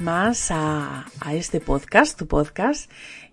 Más 0.00 0.50
a, 0.50 1.06
este 1.32 1.60
podcast, 1.60 2.18
tu 2.18 2.26
podcast, 2.26 2.90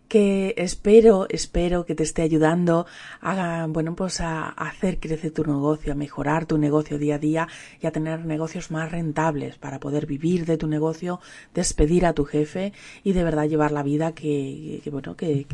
que 0.08 0.54
espero, 0.58 1.28
espero 1.30 1.86
que 1.86 1.96
te 1.96 2.04
esté 2.04 2.22
ayudando 2.22 2.86
a, 3.22 3.68
bueno, 3.70 3.96
pues 3.96 4.22
a, 4.22 4.50
hacer 4.50 5.00
crecer 5.00 5.32
tu 5.32 5.44
negocio, 5.44 5.92
a 5.94 5.95
mejorar 5.95 6.45
tu 6.45 6.58
negocio 6.58 6.98
día 6.98 7.16
a 7.16 7.20
día 7.20 7.48
y 7.82 7.88
a 7.88 7.92
tener 7.92 8.26
negocios 8.26 8.72
más 8.72 8.92
rentables 8.92 9.58
para 9.58 9.80
poder 9.80 10.06
vivir 10.06 10.45
de 10.45 10.58
tu 10.58 10.68
negocio, 10.68 11.20
despedir 11.54 12.06
a 12.06 12.14
tu 12.14 12.26
jefe 12.26 12.73
y 13.04 13.14
de 13.14 13.23
verdad 13.23 13.48
llevar 13.48 13.72
la 13.72 13.84
vida 13.84 14.14
que, 14.14 14.82
que 14.84 14.90
bueno, 14.90 15.16
que, 15.16 15.48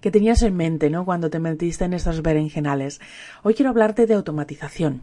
que 0.00 0.10
tenías 0.10 0.42
en 0.42 0.56
mente, 0.56 0.90
¿no? 0.90 1.04
Cuando 1.04 1.30
te 1.30 1.38
metiste 1.38 1.84
en 1.84 1.94
estos 1.94 2.22
berenjenales. 2.22 3.00
Hoy 3.42 3.54
quiero 3.54 3.70
hablarte 3.70 4.06
de 4.06 4.14
automatización 4.14 5.02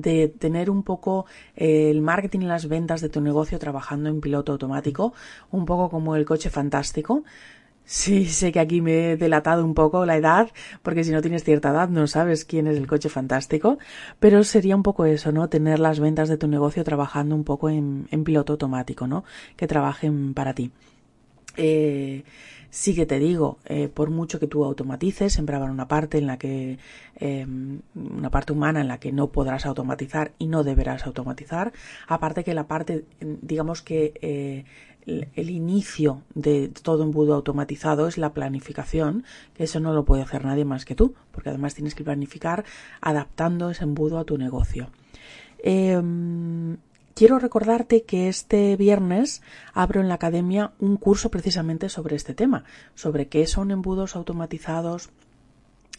de 0.00 0.28
tener 0.28 0.70
un 0.70 0.82
poco 0.82 1.26
eh, 1.56 1.90
el 1.90 2.00
marketing 2.00 2.40
y 2.40 2.46
las 2.46 2.68
ventas 2.68 3.00
de 3.00 3.08
tu 3.08 3.20
negocio 3.20 3.58
trabajando 3.58 4.08
en 4.08 4.20
piloto 4.20 4.52
automático, 4.52 5.12
un 5.50 5.64
poco 5.66 5.90
como 5.90 6.16
el 6.16 6.24
coche 6.24 6.50
fantástico. 6.50 7.24
Sí, 7.84 8.26
sé 8.26 8.52
que 8.52 8.60
aquí 8.60 8.82
me 8.82 9.12
he 9.12 9.16
delatado 9.16 9.64
un 9.64 9.72
poco 9.74 10.04
la 10.04 10.16
edad, 10.16 10.50
porque 10.82 11.04
si 11.04 11.10
no 11.10 11.22
tienes 11.22 11.42
cierta 11.42 11.70
edad 11.70 11.88
no 11.88 12.06
sabes 12.06 12.44
quién 12.44 12.66
es 12.66 12.76
el 12.76 12.86
coche 12.86 13.08
fantástico, 13.08 13.78
pero 14.20 14.44
sería 14.44 14.76
un 14.76 14.82
poco 14.82 15.06
eso, 15.06 15.32
¿no? 15.32 15.48
Tener 15.48 15.78
las 15.78 15.98
ventas 15.98 16.28
de 16.28 16.36
tu 16.36 16.48
negocio 16.48 16.84
trabajando 16.84 17.34
un 17.34 17.44
poco 17.44 17.70
en, 17.70 18.06
en 18.10 18.24
piloto 18.24 18.52
automático, 18.52 19.06
¿no? 19.06 19.24
Que 19.56 19.66
trabajen 19.66 20.34
para 20.34 20.52
ti. 20.54 20.70
Eh, 21.56 22.24
sí 22.70 22.94
que 22.94 23.06
te 23.06 23.18
digo, 23.18 23.58
eh, 23.64 23.88
por 23.88 24.10
mucho 24.10 24.38
que 24.38 24.46
tú 24.46 24.64
automatices, 24.64 25.32
siempre 25.32 25.56
habrá 25.56 25.70
una 25.70 25.88
parte 25.88 26.18
en 26.18 26.26
la 26.26 26.38
que, 26.38 26.78
eh, 27.16 27.46
una 27.94 28.30
parte 28.30 28.52
humana 28.52 28.80
en 28.80 28.88
la 28.88 28.98
que 28.98 29.12
no 29.12 29.28
podrás 29.28 29.66
automatizar 29.66 30.32
y 30.38 30.46
no 30.46 30.64
deberás 30.64 31.06
automatizar. 31.06 31.72
Aparte 32.06 32.44
que 32.44 32.54
la 32.54 32.66
parte, 32.66 33.04
digamos 33.20 33.82
que 33.82 34.14
eh, 34.20 34.64
el, 35.06 35.28
el, 35.34 35.50
inicio 35.50 36.22
de 36.34 36.68
todo 36.68 37.02
embudo 37.02 37.34
automatizado 37.34 38.08
es 38.08 38.18
la 38.18 38.32
planificación, 38.32 39.24
que 39.54 39.64
eso 39.64 39.80
no 39.80 39.92
lo 39.92 40.04
puede 40.04 40.22
hacer 40.22 40.44
nadie 40.44 40.64
más 40.64 40.84
que 40.84 40.94
tú, 40.94 41.14
porque 41.32 41.48
además 41.48 41.74
tienes 41.74 41.94
que 41.94 42.04
planificar 42.04 42.64
adaptando 43.00 43.70
ese 43.70 43.84
embudo 43.84 44.18
a 44.18 44.24
tu 44.24 44.36
negocio. 44.36 44.90
Quiero 47.18 47.40
recordarte 47.40 48.04
que 48.04 48.28
este 48.28 48.76
viernes 48.76 49.42
abro 49.74 50.00
en 50.00 50.06
la 50.06 50.14
academia 50.14 50.70
un 50.78 50.96
curso 50.96 51.32
precisamente 51.32 51.88
sobre 51.88 52.14
este 52.14 52.32
tema, 52.32 52.62
sobre 52.94 53.26
qué 53.26 53.44
son 53.48 53.72
embudos 53.72 54.14
automatizados, 54.14 55.10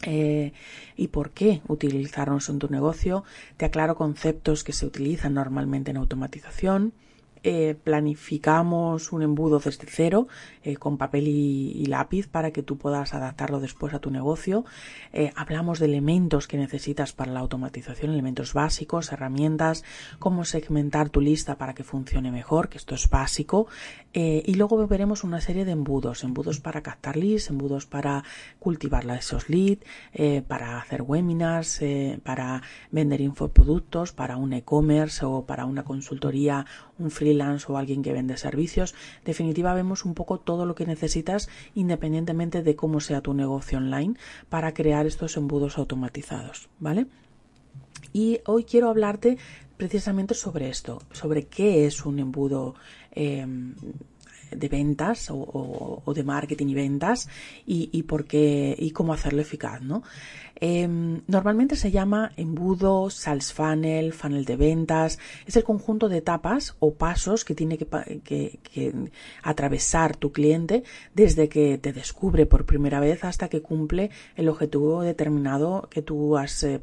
eh, 0.00 0.54
y 0.96 1.08
por 1.08 1.32
qué 1.32 1.60
utilizarlos 1.68 2.48
en 2.48 2.58
tu 2.58 2.68
negocio. 2.70 3.22
Te 3.58 3.66
aclaro 3.66 3.96
conceptos 3.96 4.64
que 4.64 4.72
se 4.72 4.86
utilizan 4.86 5.34
normalmente 5.34 5.90
en 5.90 5.98
automatización. 5.98 6.94
Eh, 7.42 7.74
planificamos 7.82 9.12
un 9.12 9.22
embudo 9.22 9.60
desde 9.60 9.86
cero 9.86 10.28
eh, 10.62 10.76
con 10.76 10.98
papel 10.98 11.26
y, 11.26 11.86
lápiz 11.86 12.28
para 12.28 12.50
que 12.50 12.62
tú 12.62 12.76
puedas 12.76 13.14
adaptarlo 13.14 13.60
después 13.60 13.94
a 13.94 13.98
tu 13.98 14.10
negocio. 14.10 14.66
Eh, 15.14 15.32
hablamos 15.34 15.78
de 15.78 15.86
elementos 15.86 16.46
que 16.46 16.58
necesitas 16.58 17.14
para 17.14 17.32
la 17.32 17.40
automatización, 17.40 18.12
elementos 18.12 18.52
básicos, 18.52 19.10
herramientas, 19.10 19.84
cómo 20.18 20.44
segmentar 20.44 21.08
tu 21.08 21.22
lista 21.22 21.56
para 21.56 21.74
que 21.74 21.82
funcione 21.82 22.30
mejor, 22.30 22.68
que 22.68 22.76
esto 22.76 22.94
es 22.94 23.08
básico. 23.08 23.66
Y 24.12 24.54
luego 24.54 24.84
veremos 24.88 25.22
una 25.22 25.40
serie 25.40 25.64
de 25.64 25.70
embudos, 25.70 26.24
embudos 26.24 26.58
para 26.58 26.82
captar 26.82 27.16
leads, 27.16 27.48
embudos 27.48 27.86
para 27.86 28.24
cultivar 28.58 29.08
esos 29.10 29.48
leads, 29.48 29.84
para 30.48 30.78
hacer 30.78 31.02
webinars, 31.02 31.80
para 32.24 32.60
vender 32.90 33.20
infoproductos, 33.20 34.12
para 34.12 34.36
un 34.36 34.52
e-commerce 34.52 35.24
o 35.24 35.46
para 35.46 35.64
una 35.64 35.84
consultoría, 35.84 36.66
un 36.98 37.12
free 37.12 37.29
freelance 37.30 37.70
o 37.70 37.76
alguien 37.76 38.02
que 38.02 38.12
vende 38.12 38.36
servicios. 38.36 38.94
En 39.18 39.24
definitiva, 39.24 39.74
vemos 39.74 40.04
un 40.04 40.14
poco 40.14 40.38
todo 40.38 40.66
lo 40.66 40.74
que 40.74 40.86
necesitas 40.86 41.48
independientemente 41.74 42.62
de 42.62 42.76
cómo 42.76 43.00
sea 43.00 43.20
tu 43.20 43.34
negocio 43.34 43.78
online 43.78 44.14
para 44.48 44.74
crear 44.74 45.06
estos 45.06 45.36
embudos 45.36 45.78
automatizados, 45.78 46.68
¿vale? 46.78 47.06
Y 48.12 48.40
hoy 48.46 48.64
quiero 48.64 48.88
hablarte 48.88 49.38
precisamente 49.76 50.34
sobre 50.34 50.68
esto, 50.68 51.00
sobre 51.12 51.46
qué 51.46 51.86
es 51.86 52.04
un 52.04 52.18
embudo 52.18 52.74
eh, 53.12 53.46
de 54.50 54.68
ventas 54.68 55.28
o, 55.30 56.02
de 56.12 56.24
marketing 56.24 56.66
y 56.66 56.74
ventas 56.74 57.28
y, 57.66 57.88
y, 57.92 58.02
por 58.02 58.24
qué 58.24 58.74
y 58.76 58.90
cómo 58.90 59.12
hacerlo 59.12 59.40
eficaz, 59.40 59.80
¿no? 59.80 60.02
Eh, 60.60 60.86
normalmente 61.26 61.74
se 61.74 61.90
llama 61.90 62.32
embudo, 62.36 63.08
sales 63.08 63.52
funnel, 63.52 64.12
funnel 64.12 64.44
de 64.44 64.56
ventas. 64.56 65.18
Es 65.46 65.56
el 65.56 65.64
conjunto 65.64 66.08
de 66.08 66.18
etapas 66.18 66.76
o 66.80 66.94
pasos 66.94 67.44
que 67.44 67.54
tiene 67.54 67.78
que, 67.78 67.86
que, 68.22 69.10
atravesar 69.42 70.16
tu 70.16 70.32
cliente 70.32 70.84
desde 71.14 71.48
que 71.48 71.78
te 71.78 71.92
descubre 71.92 72.46
por 72.46 72.66
primera 72.66 73.00
vez 73.00 73.24
hasta 73.24 73.48
que 73.48 73.62
cumple 73.62 74.10
el 74.36 74.48
objetivo 74.48 75.02
determinado 75.02 75.88
que 75.90 76.02
tú 76.02 76.36
has, 76.36 76.62
eh, 76.62 76.80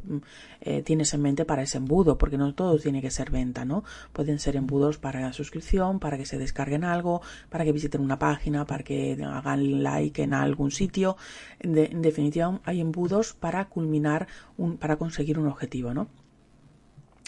eh, 0.61 0.81
tienes 0.81 1.13
en 1.13 1.21
mente 1.21 1.45
para 1.45 1.61
ese 1.61 1.77
embudo, 1.77 2.17
porque 2.17 2.37
no 2.37 2.53
todo 2.55 2.79
tiene 2.79 3.01
que 3.01 3.11
ser 3.11 3.29
venta, 3.29 3.63
¿no? 3.63 3.83
Pueden 4.11 4.39
ser 4.39 4.55
embudos 4.55 4.97
para 4.97 5.21
la 5.21 5.33
suscripción, 5.33 5.99
para 5.99 6.17
que 6.17 6.25
se 6.25 6.37
descarguen 6.37 6.83
algo, 6.83 7.21
para 7.49 7.63
que 7.63 7.71
visiten 7.71 8.01
una 8.01 8.17
página, 8.17 8.65
para 8.65 8.83
que 8.83 9.17
hagan 9.23 9.83
like 9.83 10.21
en 10.23 10.33
algún 10.33 10.71
sitio. 10.71 11.17
En 11.59 12.01
definitiva, 12.01 12.59
hay 12.63 12.81
embudos 12.81 13.33
para 13.33 13.66
culminar 13.67 14.27
un, 14.57 14.77
para 14.77 14.97
conseguir 14.97 15.39
un 15.39 15.47
objetivo, 15.47 15.93
¿no? 15.93 16.07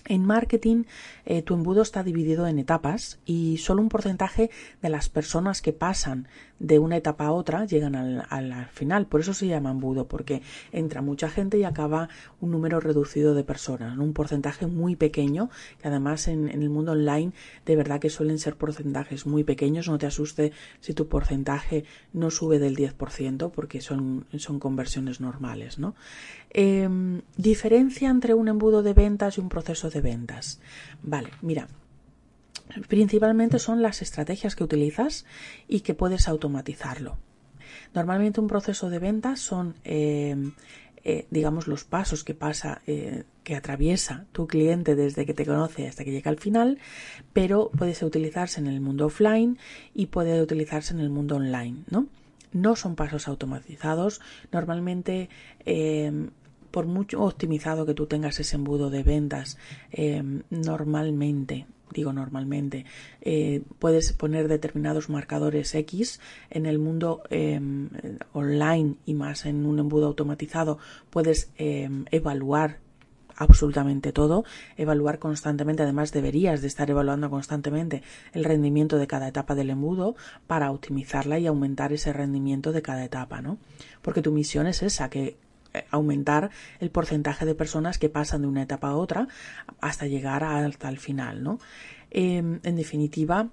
En 0.06 0.26
marketing, 0.26 0.84
eh, 1.26 1.42
tu 1.42 1.54
embudo 1.54 1.82
está 1.82 2.04
dividido 2.04 2.48
en 2.48 2.58
etapas 2.58 3.20
y 3.26 3.58
solo 3.58 3.82
un 3.82 3.90
porcentaje 3.90 4.50
de 4.82 4.90
las 4.90 5.10
personas 5.10 5.62
que 5.62 5.74
pasan 5.74 6.28
de 6.60 6.78
una 6.80 6.98
etapa 6.98 7.26
a 7.26 7.32
otra 7.32 7.66
llegan 7.66 7.96
al, 7.96 8.26
al, 8.30 8.68
final. 8.68 9.08
Por 9.08 9.22
eso 9.22 9.34
se 9.34 9.48
llama 9.48 9.72
embudo, 9.72 10.08
porque 10.08 10.42
entra 10.72 11.02
mucha 11.02 11.30
gente 11.30 11.58
y 11.58 11.64
acaba 11.64 12.10
un 12.42 12.52
número 12.52 12.80
reducido 12.80 13.34
de 13.34 13.44
personas, 13.44 13.98
un 13.98 14.14
porcentaje 14.14 14.68
muy 14.68 14.96
pequeño, 14.96 15.50
que 15.82 15.88
además 15.88 16.28
en, 16.28 16.50
el 16.50 16.70
mundo 16.70 16.92
online 16.92 17.32
de 17.66 17.76
verdad 17.76 18.00
que 18.00 18.10
suelen 18.10 18.40
ser 18.40 18.56
porcentajes 18.56 19.26
muy 19.26 19.44
pequeños. 19.44 19.88
No 19.88 19.98
te 19.98 20.06
asuste 20.06 20.52
si 20.82 20.94
tu 20.94 21.08
porcentaje 21.08 21.86
no 22.14 22.30
sube 22.30 22.60
del 22.60 22.76
10%, 22.76 23.52
porque 23.52 23.82
son, 23.82 24.26
son 24.38 24.60
conversiones 24.60 25.22
normales. 25.22 25.80
¿no? 25.80 25.96
Eh, 26.52 26.90
diferencia 27.38 28.10
entre 28.10 28.34
un 28.34 28.48
embudo 28.48 28.84
de 28.84 28.94
ventas 28.94 29.38
y 29.38 29.42
un 29.42 29.50
proceso 29.50 29.89
de 29.90 30.02
ventas. 30.02 30.60
Vale, 31.02 31.30
mira, 31.42 31.68
principalmente 32.88 33.60
son 33.60 33.82
las 33.82 34.02
estrategias 34.02 34.56
que 34.56 34.64
utilizas 34.64 35.26
y 35.68 35.82
que 35.82 35.94
puedes 35.94 36.28
automatizarlo. 36.28 37.18
Normalmente 37.94 38.40
un 38.40 38.48
proceso 38.48 38.90
de 38.90 39.00
ventas 39.00 39.40
son 39.40 39.76
eh, 39.84 40.36
eh, 41.04 41.28
digamos, 41.30 41.68
los 41.68 41.86
pasos 41.86 42.24
que 42.24 42.34
pasa, 42.34 42.82
eh, 42.86 43.24
que 43.44 43.56
atraviesa 43.56 44.26
tu 44.34 44.48
cliente 44.48 44.96
desde 44.96 45.26
que 45.26 45.34
te 45.34 45.46
conoce 45.46 45.88
hasta 45.88 46.04
que 46.04 46.12
llega 46.12 46.30
al 46.30 46.40
final, 46.40 46.78
pero 47.32 47.70
puede 47.70 47.94
utilizarse 48.06 48.60
en 48.60 48.68
el 48.68 48.82
mundo 48.82 49.06
offline 49.06 49.58
y 49.94 50.08
puede 50.08 50.42
utilizarse 50.42 50.94
en 50.94 51.00
el 51.00 51.10
mundo 51.10 51.38
online, 51.38 51.84
¿no? 51.90 52.08
No 52.52 52.76
son 52.76 52.96
pasos 52.96 53.28
automatizados. 53.28 54.22
Normalmente, 54.52 55.30
por 56.72 56.86
mucho 56.86 57.22
optimizado 57.22 57.86
que 57.86 57.94
tú 57.94 58.06
tengas 58.06 58.40
ese 58.40 58.56
embudo 58.56 58.90
de 58.90 59.04
ventas, 59.04 59.58
em, 59.92 60.44
normalmente 60.50 61.68
digo 61.92 62.14
normalmente, 62.14 62.86
eh, 63.20 63.64
puedes 63.80 64.14
poner 64.14 64.48
determinados 64.48 65.10
marcadores 65.10 65.74
X 65.74 66.20
en 66.52 66.68
el 66.68 66.78
mundo 66.78 67.24
em, 67.32 67.90
online 68.32 68.94
y 69.08 69.16
más 69.16 69.48
en 69.48 69.66
un 69.66 69.80
embudo 69.80 70.06
automatizado, 70.06 70.78
puedes 71.10 71.52
evaluar 71.58 72.78
absolutamente 73.40 74.12
todo, 74.12 74.44
evaluar 74.78 75.18
constantemente, 75.18 75.82
además 75.82 76.12
deberías 76.12 76.62
de 76.62 76.68
estar 76.68 76.90
evaluando 76.90 77.30
constantemente 77.30 78.04
el 78.34 78.44
rendimiento 78.44 78.98
de 78.98 79.08
cada 79.08 79.30
etapa 79.30 79.56
del 79.56 79.70
embudo 79.70 80.16
para 80.46 80.72
optimizarla 80.72 81.40
y 81.40 81.48
aumentar 81.48 81.94
ese 81.94 82.12
rendimiento 82.14 82.74
de 82.74 82.82
cada 82.82 83.04
etapa, 83.04 83.42
¿no? 83.42 83.58
Porque 84.02 84.22
tu 84.22 84.32
misión 84.32 84.68
es 84.68 84.84
esa, 84.84 85.10
que 85.10 85.26
eh, 85.26 85.38
aumentar 85.92 86.50
el 86.80 86.90
porcentaje 86.90 87.46
de 87.46 87.56
personas 87.56 87.98
que 87.98 88.10
pasan 88.10 88.42
de 88.42 88.48
una 88.48 88.64
etapa 88.64 88.90
a 88.90 88.96
otra 88.96 89.28
hasta 89.82 90.08
llegar 90.08 90.44
hasta 90.44 90.90
el 90.90 90.98
final, 90.98 91.44
¿no? 91.44 91.60
Em, 92.12 92.60
en 92.64 92.76
definitiva, 92.76 93.50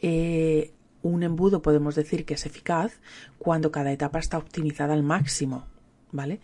eh, 0.00 0.72
un 1.02 1.22
embudo 1.22 1.62
podemos 1.62 1.94
decir 1.94 2.24
que 2.24 2.34
es 2.34 2.46
eficaz 2.46 3.00
cuando 3.38 3.70
cada 3.70 3.92
etapa 3.92 4.18
está 4.18 4.38
optimizada 4.38 4.94
al 4.94 5.02
máximo, 5.02 5.66
¿vale? 6.12 6.40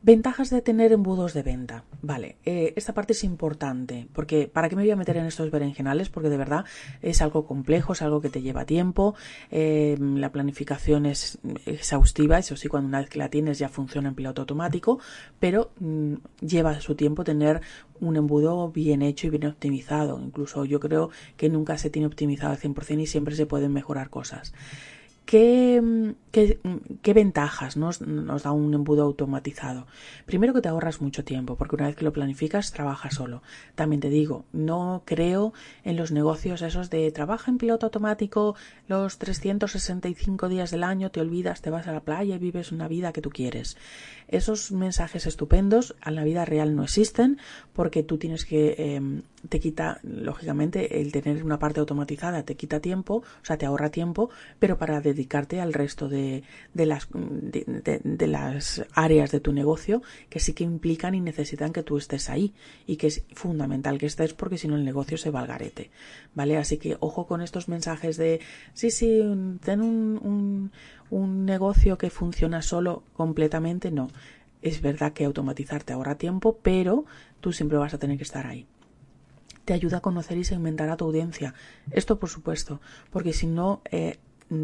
Ventajas 0.00 0.50
de 0.50 0.62
tener 0.62 0.92
embudos 0.92 1.34
de 1.34 1.42
venta. 1.42 1.82
Vale, 2.02 2.36
eh, 2.44 2.72
esta 2.76 2.94
parte 2.94 3.14
es 3.14 3.24
importante, 3.24 4.06
porque 4.12 4.46
¿para 4.46 4.68
qué 4.68 4.76
me 4.76 4.82
voy 4.82 4.90
a 4.92 4.96
meter 4.96 5.16
en 5.16 5.26
estos 5.26 5.50
berenjenales? 5.50 6.08
Porque 6.08 6.28
de 6.28 6.36
verdad 6.36 6.64
es 7.02 7.20
algo 7.20 7.46
complejo, 7.46 7.94
es 7.94 8.02
algo 8.02 8.20
que 8.20 8.28
te 8.28 8.40
lleva 8.40 8.64
tiempo, 8.64 9.16
eh, 9.50 9.96
la 9.98 10.30
planificación 10.30 11.04
es 11.04 11.38
exhaustiva, 11.66 12.38
eso 12.38 12.56
sí, 12.56 12.68
cuando 12.68 12.88
una 12.88 13.00
vez 13.00 13.10
que 13.10 13.18
la 13.18 13.28
tienes 13.28 13.58
ya 13.58 13.68
funciona 13.68 14.08
en 14.08 14.14
piloto 14.14 14.42
automático, 14.42 15.00
pero 15.40 15.72
mm, 15.80 16.14
lleva 16.42 16.80
su 16.80 16.94
tiempo 16.94 17.24
tener 17.24 17.60
un 17.98 18.16
embudo 18.16 18.70
bien 18.70 19.02
hecho 19.02 19.26
y 19.26 19.30
bien 19.30 19.46
optimizado. 19.46 20.20
Incluso 20.22 20.64
yo 20.64 20.78
creo 20.78 21.10
que 21.36 21.48
nunca 21.48 21.76
se 21.76 21.90
tiene 21.90 22.06
optimizado 22.06 22.52
al 22.52 22.58
100% 22.58 23.00
y 23.00 23.06
siempre 23.06 23.34
se 23.34 23.46
pueden 23.46 23.72
mejorar 23.72 24.10
cosas. 24.10 24.54
¿Qué, 25.28 26.14
qué, 26.32 27.12
ventajas 27.12 27.76
nos, 27.76 28.00
nos, 28.00 28.44
da 28.44 28.52
un 28.52 28.72
embudo 28.72 29.02
automatizado? 29.02 29.86
Primero 30.24 30.54
que 30.54 30.62
te 30.62 30.70
ahorras 30.70 31.02
mucho 31.02 31.22
tiempo, 31.22 31.54
porque 31.54 31.76
una 31.76 31.88
vez 31.88 31.96
que 31.96 32.04
lo 32.06 32.14
planificas, 32.14 32.72
trabaja 32.72 33.10
solo. 33.10 33.42
También 33.74 34.00
te 34.00 34.08
digo, 34.08 34.46
no 34.54 35.02
creo 35.04 35.52
en 35.84 35.98
los 35.98 36.12
negocios 36.12 36.62
esos 36.62 36.88
de 36.88 37.12
trabaja 37.12 37.50
en 37.50 37.58
piloto 37.58 37.84
automático 37.84 38.56
los 38.86 39.18
365 39.18 40.48
días 40.48 40.70
del 40.70 40.82
año, 40.82 41.10
te 41.10 41.20
olvidas, 41.20 41.60
te 41.60 41.68
vas 41.68 41.86
a 41.88 41.92
la 41.92 42.00
playa 42.00 42.36
y 42.36 42.38
vives 42.38 42.72
una 42.72 42.88
vida 42.88 43.12
que 43.12 43.20
tú 43.20 43.28
quieres. 43.28 43.76
Esos 44.28 44.72
mensajes 44.72 45.26
estupendos 45.26 45.94
en 46.06 46.14
la 46.14 46.24
vida 46.24 46.46
real 46.46 46.74
no 46.74 46.84
existen 46.84 47.36
porque 47.74 48.02
tú 48.02 48.16
tienes 48.16 48.46
que, 48.46 48.76
em, 48.78 49.24
te 49.48 49.60
quita, 49.60 50.00
lógicamente, 50.02 51.00
el 51.00 51.12
tener 51.12 51.44
una 51.44 51.58
parte 51.58 51.80
automatizada 51.80 52.42
te 52.42 52.56
quita 52.56 52.80
tiempo, 52.80 53.16
o 53.16 53.44
sea, 53.44 53.56
te 53.56 53.66
ahorra 53.66 53.90
tiempo, 53.90 54.30
pero 54.58 54.78
para 54.78 55.00
dedicarte 55.00 55.60
al 55.60 55.72
resto 55.72 56.08
de, 56.08 56.42
de 56.74 56.86
las, 56.86 57.08
de, 57.12 58.26
las 58.26 58.84
áreas 58.94 59.30
de 59.30 59.40
tu 59.40 59.52
negocio 59.52 60.02
que 60.28 60.40
sí 60.40 60.54
que 60.54 60.64
implican 60.64 61.14
y 61.14 61.20
necesitan 61.20 61.72
que 61.72 61.82
tú 61.82 61.98
estés 61.98 62.28
ahí 62.30 62.54
y 62.86 62.96
que 62.96 63.08
es 63.08 63.24
fundamental 63.32 63.98
que 63.98 64.06
estés 64.06 64.34
porque 64.34 64.58
si 64.58 64.68
no 64.68 64.76
el 64.76 64.84
negocio 64.84 65.18
se 65.18 65.30
va 65.30 65.46
garete, 65.46 65.90
¿vale? 66.34 66.56
Así 66.56 66.78
que 66.78 66.96
ojo 67.00 67.26
con 67.26 67.40
estos 67.40 67.68
mensajes 67.68 68.16
de, 68.16 68.40
sí, 68.74 68.90
sí, 68.90 69.22
ten 69.62 69.80
un, 69.80 70.18
un 70.22 70.72
un 71.10 71.44
negocio 71.44 71.98
que 71.98 72.10
funciona 72.10 72.62
solo 72.62 73.02
completamente, 73.14 73.90
no. 73.90 74.08
Es 74.62 74.82
verdad 74.82 75.12
que 75.12 75.24
automatizar 75.24 75.84
te 75.84 75.92
ahorra 75.92 76.16
tiempo, 76.16 76.58
pero 76.62 77.04
tú 77.40 77.52
siempre 77.52 77.78
vas 77.78 77.94
a 77.94 77.98
tener 77.98 78.16
que 78.16 78.24
estar 78.24 78.46
ahí. 78.46 78.66
Te 79.68 79.74
ayuda 79.74 79.98
a 79.98 80.00
conocer 80.00 80.38
y 80.38 80.44
segmentar 80.44 80.88
a 80.88 80.96
tu 80.96 81.04
audiencia. 81.04 81.52
Esto 81.90 82.18
por 82.18 82.30
supuesto, 82.30 82.80
porque 83.10 83.34
si 83.34 83.46
no 83.46 83.82
eh, 83.90 84.16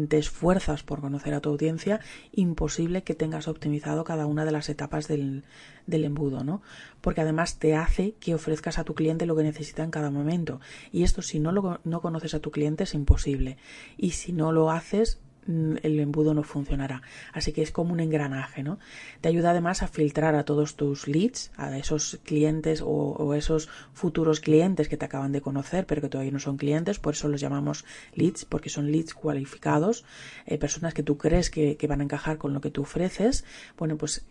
te 0.09 0.17
esfuerzas 0.17 0.81
por 0.81 0.99
conocer 0.99 1.35
a 1.35 1.41
tu 1.41 1.49
audiencia, 1.49 1.99
imposible 2.31 3.03
que 3.03 3.13
tengas 3.13 3.47
optimizado 3.47 4.03
cada 4.03 4.25
una 4.25 4.45
de 4.45 4.51
las 4.51 4.67
etapas 4.67 5.07
del, 5.07 5.43
del, 5.85 6.05
embudo, 6.05 6.43
¿no? 6.43 6.63
Porque 7.01 7.21
además 7.21 7.59
te 7.59 7.75
hace 7.75 8.13
que 8.13 8.33
ofrezcas 8.33 8.79
a 8.79 8.83
tu 8.83 8.95
cliente 8.95 9.27
lo 9.27 9.35
que 9.35 9.43
necesita 9.43 9.83
en 9.83 9.91
cada 9.91 10.09
momento. 10.09 10.59
Y 10.91 11.03
esto 11.03 11.21
si 11.21 11.39
no 11.39 11.51
lo 11.51 11.81
no 11.83 12.01
conoces 12.01 12.33
a 12.33 12.39
tu 12.39 12.49
cliente 12.49 12.85
es 12.85 12.95
imposible. 12.95 13.57
Y 13.97 14.09
si 14.13 14.33
no 14.33 14.51
lo 14.51 14.71
haces, 14.71 15.19
el 15.47 15.99
embudo 15.99 16.33
no 16.33 16.43
funcionará. 16.43 17.01
Así 17.33 17.53
que 17.53 17.61
es 17.61 17.71
como 17.71 17.93
un 17.93 17.99
engranaje, 17.99 18.63
¿no? 18.63 18.79
Te 19.21 19.29
ayuda 19.29 19.51
además 19.51 19.83
a 19.83 19.87
filtrar 19.87 20.35
a 20.35 20.43
todos 20.43 20.75
tus 20.75 21.07
leads, 21.07 21.51
a 21.57 21.77
esos 21.77 22.19
clientes 22.23 22.81
o, 22.83 23.33
esos 23.35 23.69
futuros 23.93 24.39
clientes 24.39 24.89
que 24.89 24.97
te 24.97 25.05
acaban 25.05 25.31
de 25.31 25.41
conocer, 25.41 25.85
pero 25.85 26.01
que 26.01 26.09
todavía 26.09 26.31
no 26.31 26.39
son 26.39 26.57
clientes, 26.57 26.99
por 26.99 27.13
eso 27.13 27.27
los 27.27 27.41
llamamos 27.41 27.85
leads, 28.13 28.45
porque 28.45 28.69
son 28.69 28.91
leads 28.91 29.13
cualificados, 29.13 30.05
eh, 30.45 30.57
personas 30.57 30.93
que 30.93 31.03
tú 31.03 31.17
crees 31.17 31.49
que, 31.49 31.77
que 31.77 31.87
van 31.87 32.01
a 32.01 32.03
encajar 32.03 32.37
con 32.37 32.53
lo 32.53 32.61
que 32.61 32.71
tú 32.71 32.81
ofreces. 32.83 33.45
Bueno, 33.77 33.97
pues 33.97 34.25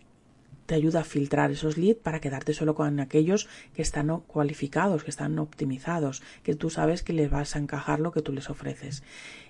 te 0.65 0.75
ayuda 0.75 1.01
a 1.01 1.03
filtrar 1.03 1.51
esos 1.51 1.77
leads 1.77 1.99
para 2.01 2.19
quedarte 2.19 2.53
solo 2.53 2.75
con 2.75 2.99
aquellos 2.99 3.47
que 3.73 3.81
están 3.81 4.21
cualificados, 4.21 5.03
que 5.03 5.11
están 5.11 5.37
optimizados, 5.39 6.21
que 6.43 6.55
tú 6.55 6.69
sabes 6.69 7.03
que 7.03 7.13
les 7.13 7.29
vas 7.29 7.55
a 7.55 7.59
encajar 7.59 7.99
lo 7.99 8.11
que 8.11 8.21
tú 8.21 8.31
les 8.31 8.49
ofreces. 8.49 9.03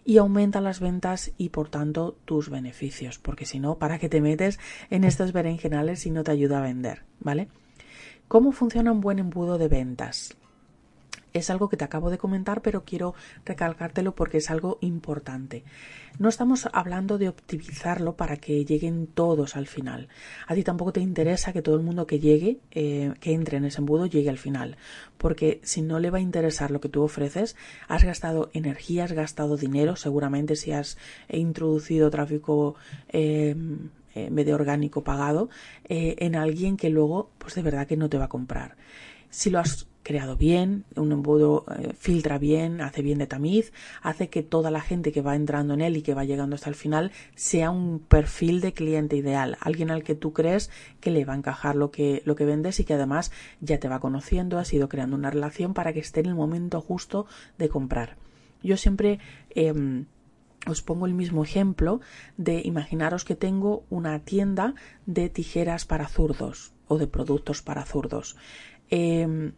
Y 0.03 0.17
aumenta 0.17 0.61
las 0.61 0.79
ventas 0.79 1.31
y 1.37 1.49
por 1.49 1.69
tanto 1.69 2.17
tus 2.25 2.49
beneficios, 2.49 3.17
porque 3.19 3.45
si 3.45 3.59
no, 3.59 3.77
¿para 3.77 3.99
qué 3.99 4.09
te 4.09 4.21
metes 4.21 4.59
en 4.89 5.03
estos 5.03 5.33
berenjenales 5.33 5.99
si 5.99 6.11
no 6.11 6.23
te 6.23 6.31
ayuda 6.31 6.59
a 6.59 6.63
vender? 6.63 7.03
¿Vale? 7.19 7.47
¿Cómo 8.27 8.51
funciona 8.51 8.91
un 8.91 9.01
buen 9.01 9.19
embudo 9.19 9.57
de 9.57 9.67
ventas? 9.67 10.35
Es 11.35 11.49
algo 11.49 11.69
que 11.69 11.77
te 11.77 11.83
acabo 11.83 12.09
de 12.09 12.17
comentar, 12.17 12.61
pero 12.61 12.85
quiero 12.85 13.13
recalcártelo 13.43 14.15
porque 14.15 14.37
es 14.37 14.49
algo 14.49 14.77
importante. 14.81 15.63
No 16.17 16.29
estamos 16.29 16.69
hablando 16.71 17.17
de 17.17 17.27
optimizarlo 17.27 18.15
para 18.15 18.37
que 18.37 18.63
lleguen 18.63 19.05
todos 19.05 19.57
al 19.57 19.67
final. 19.67 20.07
A 20.47 20.55
ti 20.55 20.63
tampoco 20.63 20.93
te 20.93 21.01
interesa 21.01 21.51
que 21.51 21.61
todo 21.61 21.75
el 21.75 21.83
mundo 21.83 22.07
que 22.07 22.19
llegue, 22.19 22.61
eh, 22.71 23.13
que 23.19 23.33
entre 23.33 23.57
en 23.57 23.65
ese 23.65 23.81
embudo, 23.81 24.05
llegue 24.05 24.29
al 24.29 24.37
final. 24.37 24.77
Porque 25.17 25.59
si 25.63 25.81
no 25.81 25.99
le 25.99 26.09
va 26.09 26.19
a 26.19 26.21
interesar 26.21 26.71
lo 26.71 26.79
que 26.79 26.87
tú 26.87 27.03
ofreces, 27.03 27.57
has 27.89 28.05
gastado 28.05 28.49
energía, 28.53 29.03
has 29.03 29.11
gastado 29.11 29.57
dinero, 29.57 29.97
seguramente 29.97 30.55
si 30.55 30.71
has 30.71 30.97
introducido 31.27 32.09
tráfico 32.09 32.75
eh, 33.09 33.55
medio 34.31 34.55
orgánico 34.55 35.03
pagado, 35.03 35.49
eh, 35.89 36.15
en 36.19 36.37
alguien 36.37 36.77
que 36.77 36.89
luego, 36.89 37.29
pues 37.37 37.55
de 37.55 37.61
verdad 37.61 37.87
que 37.87 37.97
no 37.97 38.09
te 38.09 38.17
va 38.17 38.25
a 38.25 38.29
comprar. 38.29 38.77
Si 39.29 39.49
lo 39.49 39.59
has 39.59 39.87
creado 40.05 40.37
bien, 40.37 40.85
un 40.95 41.11
embudo 41.11 41.65
eh, 41.75 41.91
filtra 41.97 42.37
bien, 42.37 42.79
hace 42.79 43.01
bien 43.01 43.17
de 43.17 43.25
tamiz, 43.25 43.73
hace 44.03 44.29
que 44.29 44.43
toda 44.43 44.69
la 44.69 44.79
gente 44.79 45.11
que 45.11 45.23
va 45.23 45.35
entrando 45.35 45.73
en 45.73 45.81
él 45.81 45.97
y 45.97 46.03
que 46.03 46.13
va 46.13 46.23
llegando 46.23 46.55
hasta 46.55 46.69
el 46.69 46.75
final 46.75 47.11
sea 47.33 47.71
un 47.71 47.97
perfil 47.97 48.61
de 48.61 48.71
cliente 48.71 49.15
ideal, 49.15 49.57
alguien 49.61 49.89
al 49.89 50.03
que 50.03 50.13
tú 50.13 50.31
crees 50.31 50.69
que 51.01 51.09
le 51.09 51.25
va 51.25 51.33
a 51.33 51.37
encajar 51.37 51.75
lo 51.75 51.89
que, 51.89 52.21
lo 52.23 52.35
que 52.35 52.45
vendes 52.45 52.79
y 52.79 52.85
que 52.85 52.93
además 52.93 53.31
ya 53.61 53.79
te 53.79 53.89
va 53.89 53.99
conociendo, 53.99 54.59
has 54.59 54.71
ido 54.71 54.89
creando 54.89 55.15
una 55.15 55.31
relación 55.31 55.73
para 55.73 55.91
que 55.91 56.01
esté 56.01 56.19
en 56.19 56.27
el 56.27 56.35
momento 56.35 56.81
justo 56.81 57.25
de 57.57 57.67
comprar. 57.67 58.15
Yo 58.61 58.77
siempre 58.77 59.17
em, 59.55 60.05
os 60.67 60.83
pongo 60.83 61.07
el 61.07 61.15
mismo 61.15 61.43
ejemplo 61.43 61.99
de 62.37 62.61
imaginaros 62.63 63.25
que 63.25 63.35
tengo 63.35 63.85
una 63.89 64.19
tienda 64.19 64.75
de 65.07 65.29
tijeras 65.29 65.85
para 65.85 66.07
zurdos 66.07 66.73
o 66.87 66.99
de 66.99 67.07
productos 67.07 67.63
para 67.63 67.85
zurdos. 67.85 68.37
Em, 68.91 69.53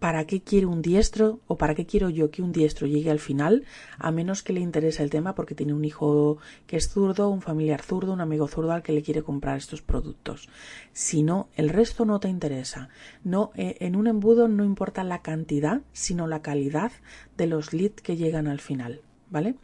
¿para 0.00 0.26
qué 0.26 0.40
quiere 0.40 0.66
un 0.66 0.82
diestro 0.82 1.40
o 1.46 1.56
para 1.56 1.74
qué 1.74 1.86
quiero 1.86 2.08
yo 2.08 2.30
que 2.30 2.42
un 2.42 2.50
diestro 2.50 2.88
llegue 2.88 3.10
al 3.10 3.20
final? 3.20 3.64
A 3.98 4.10
menos 4.10 4.42
que 4.42 4.52
le 4.52 4.60
interese 4.60 5.02
el 5.02 5.10
tema 5.10 5.34
porque 5.34 5.54
tiene 5.54 5.74
un 5.74 5.84
hijo 5.84 6.38
que 6.66 6.76
es 6.76 6.88
zurdo, 6.88 7.28
un 7.28 7.42
familiar 7.42 7.82
zurdo, 7.82 8.12
un 8.12 8.22
amigo 8.22 8.48
zurdo 8.48 8.72
al 8.72 8.82
que 8.82 8.92
le 8.92 9.02
quiere 9.02 9.22
comprar 9.22 9.58
estos 9.58 9.82
productos. 9.82 10.48
Si 10.92 11.22
no, 11.22 11.48
el 11.54 11.68
resto 11.68 12.04
no 12.04 12.18
te 12.18 12.28
interesa. 12.28 12.88
No, 13.22 13.52
eh, 13.54 13.76
en 13.80 13.94
un 13.94 14.06
embudo 14.06 14.48
no 14.48 14.64
importa 14.64 15.04
la 15.04 15.20
cantidad, 15.20 15.82
sino 15.92 16.26
la 16.26 16.42
calidad 16.42 16.92
de 17.36 17.46
los 17.46 17.72
leads 17.74 18.02
que 18.02 18.16
llegan 18.16 18.48
al 18.48 18.60
final, 18.60 19.02
¿vale? 19.28 19.54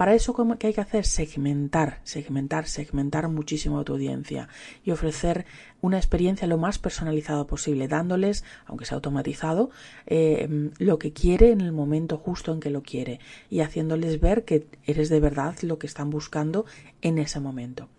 Para 0.00 0.14
eso, 0.14 0.34
¿qué 0.58 0.68
hay 0.68 0.72
que 0.72 0.80
hacer? 0.80 1.04
Segmentar, 1.04 2.00
segmentar, 2.04 2.66
segmentar 2.66 3.28
muchísimo 3.28 3.78
a 3.78 3.84
tu 3.84 3.92
audiencia 3.92 4.48
y 4.82 4.92
ofrecer 4.92 5.44
una 5.82 5.98
experiencia 5.98 6.48
lo 6.48 6.56
más 6.56 6.78
personalizada 6.78 7.46
posible, 7.46 7.86
dándoles, 7.86 8.42
aunque 8.64 8.86
sea 8.86 8.94
automatizado, 8.94 9.68
eh, 10.06 10.70
lo 10.78 10.98
que 10.98 11.12
quiere 11.12 11.50
en 11.50 11.60
el 11.60 11.72
momento 11.72 12.16
justo 12.16 12.50
en 12.50 12.60
que 12.60 12.70
lo 12.70 12.82
quiere 12.82 13.20
y 13.50 13.60
haciéndoles 13.60 14.20
ver 14.20 14.46
que 14.46 14.66
eres 14.86 15.10
de 15.10 15.20
verdad 15.20 15.54
lo 15.60 15.78
que 15.78 15.86
están 15.86 16.08
buscando 16.08 16.64
en 17.02 17.18
ese 17.18 17.38
momento. 17.38 17.90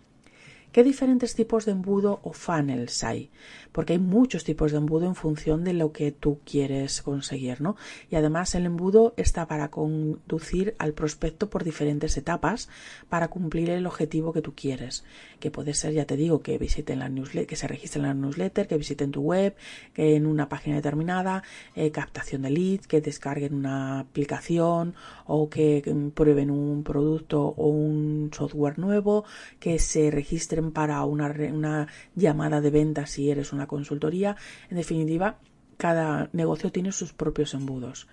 ¿Qué 0.72 0.82
diferentes 0.82 1.34
tipos 1.34 1.66
de 1.66 1.72
embudo 1.72 2.20
o 2.22 2.32
funnels 2.32 3.04
hay? 3.04 3.30
Porque 3.72 3.92
hay 3.92 3.98
muchos 3.98 4.42
tipos 4.42 4.72
de 4.72 4.78
embudo 4.78 5.04
en 5.04 5.14
función 5.14 5.64
de 5.64 5.74
lo 5.74 5.92
que 5.92 6.12
tú 6.12 6.40
quieres 6.46 7.02
conseguir, 7.02 7.60
¿no? 7.60 7.76
Y 8.10 8.16
además 8.16 8.54
el 8.54 8.64
embudo 8.64 9.12
está 9.18 9.46
para 9.46 9.70
conducir 9.70 10.74
al 10.78 10.94
prospecto 10.94 11.50
por 11.50 11.62
diferentes 11.62 12.16
etapas 12.16 12.70
para 13.10 13.28
cumplir 13.28 13.68
el 13.68 13.86
objetivo 13.86 14.32
que 14.32 14.40
tú 14.40 14.54
quieres. 14.54 15.04
Que 15.42 15.50
puede 15.50 15.74
ser, 15.74 15.92
ya 15.92 16.04
te 16.04 16.16
digo, 16.16 16.40
que 16.40 16.56
visiten 16.56 17.00
la 17.00 17.08
newsletter, 17.08 17.48
que 17.48 17.56
se 17.56 17.66
registren 17.66 18.04
en 18.04 18.08
la 18.10 18.14
newsletter, 18.14 18.68
que 18.68 18.76
visiten 18.78 19.10
tu 19.10 19.22
web, 19.22 19.56
que 19.92 20.14
en 20.14 20.26
una 20.26 20.48
página 20.48 20.76
determinada, 20.76 21.42
eh, 21.74 21.90
captación 21.90 22.42
de 22.42 22.50
leads, 22.50 22.86
que 22.86 23.00
descarguen 23.00 23.52
una 23.52 23.98
aplicación 23.98 24.94
o 25.26 25.50
que 25.50 25.82
prueben 26.14 26.48
un 26.52 26.84
producto 26.84 27.42
o 27.42 27.66
un 27.66 28.30
software 28.32 28.78
nuevo, 28.78 29.24
que 29.58 29.80
se 29.80 30.12
registren 30.12 30.70
para 30.70 31.04
una, 31.06 31.34
una 31.52 31.88
llamada 32.14 32.60
de 32.60 32.70
venta 32.70 33.06
si 33.06 33.28
eres 33.28 33.52
una 33.52 33.66
consultoría. 33.66 34.36
En 34.70 34.76
definitiva, 34.76 35.38
cada 35.76 36.30
negocio 36.32 36.70
tiene 36.70 36.92
sus 36.92 37.12
propios 37.12 37.52
embudos. 37.54 38.06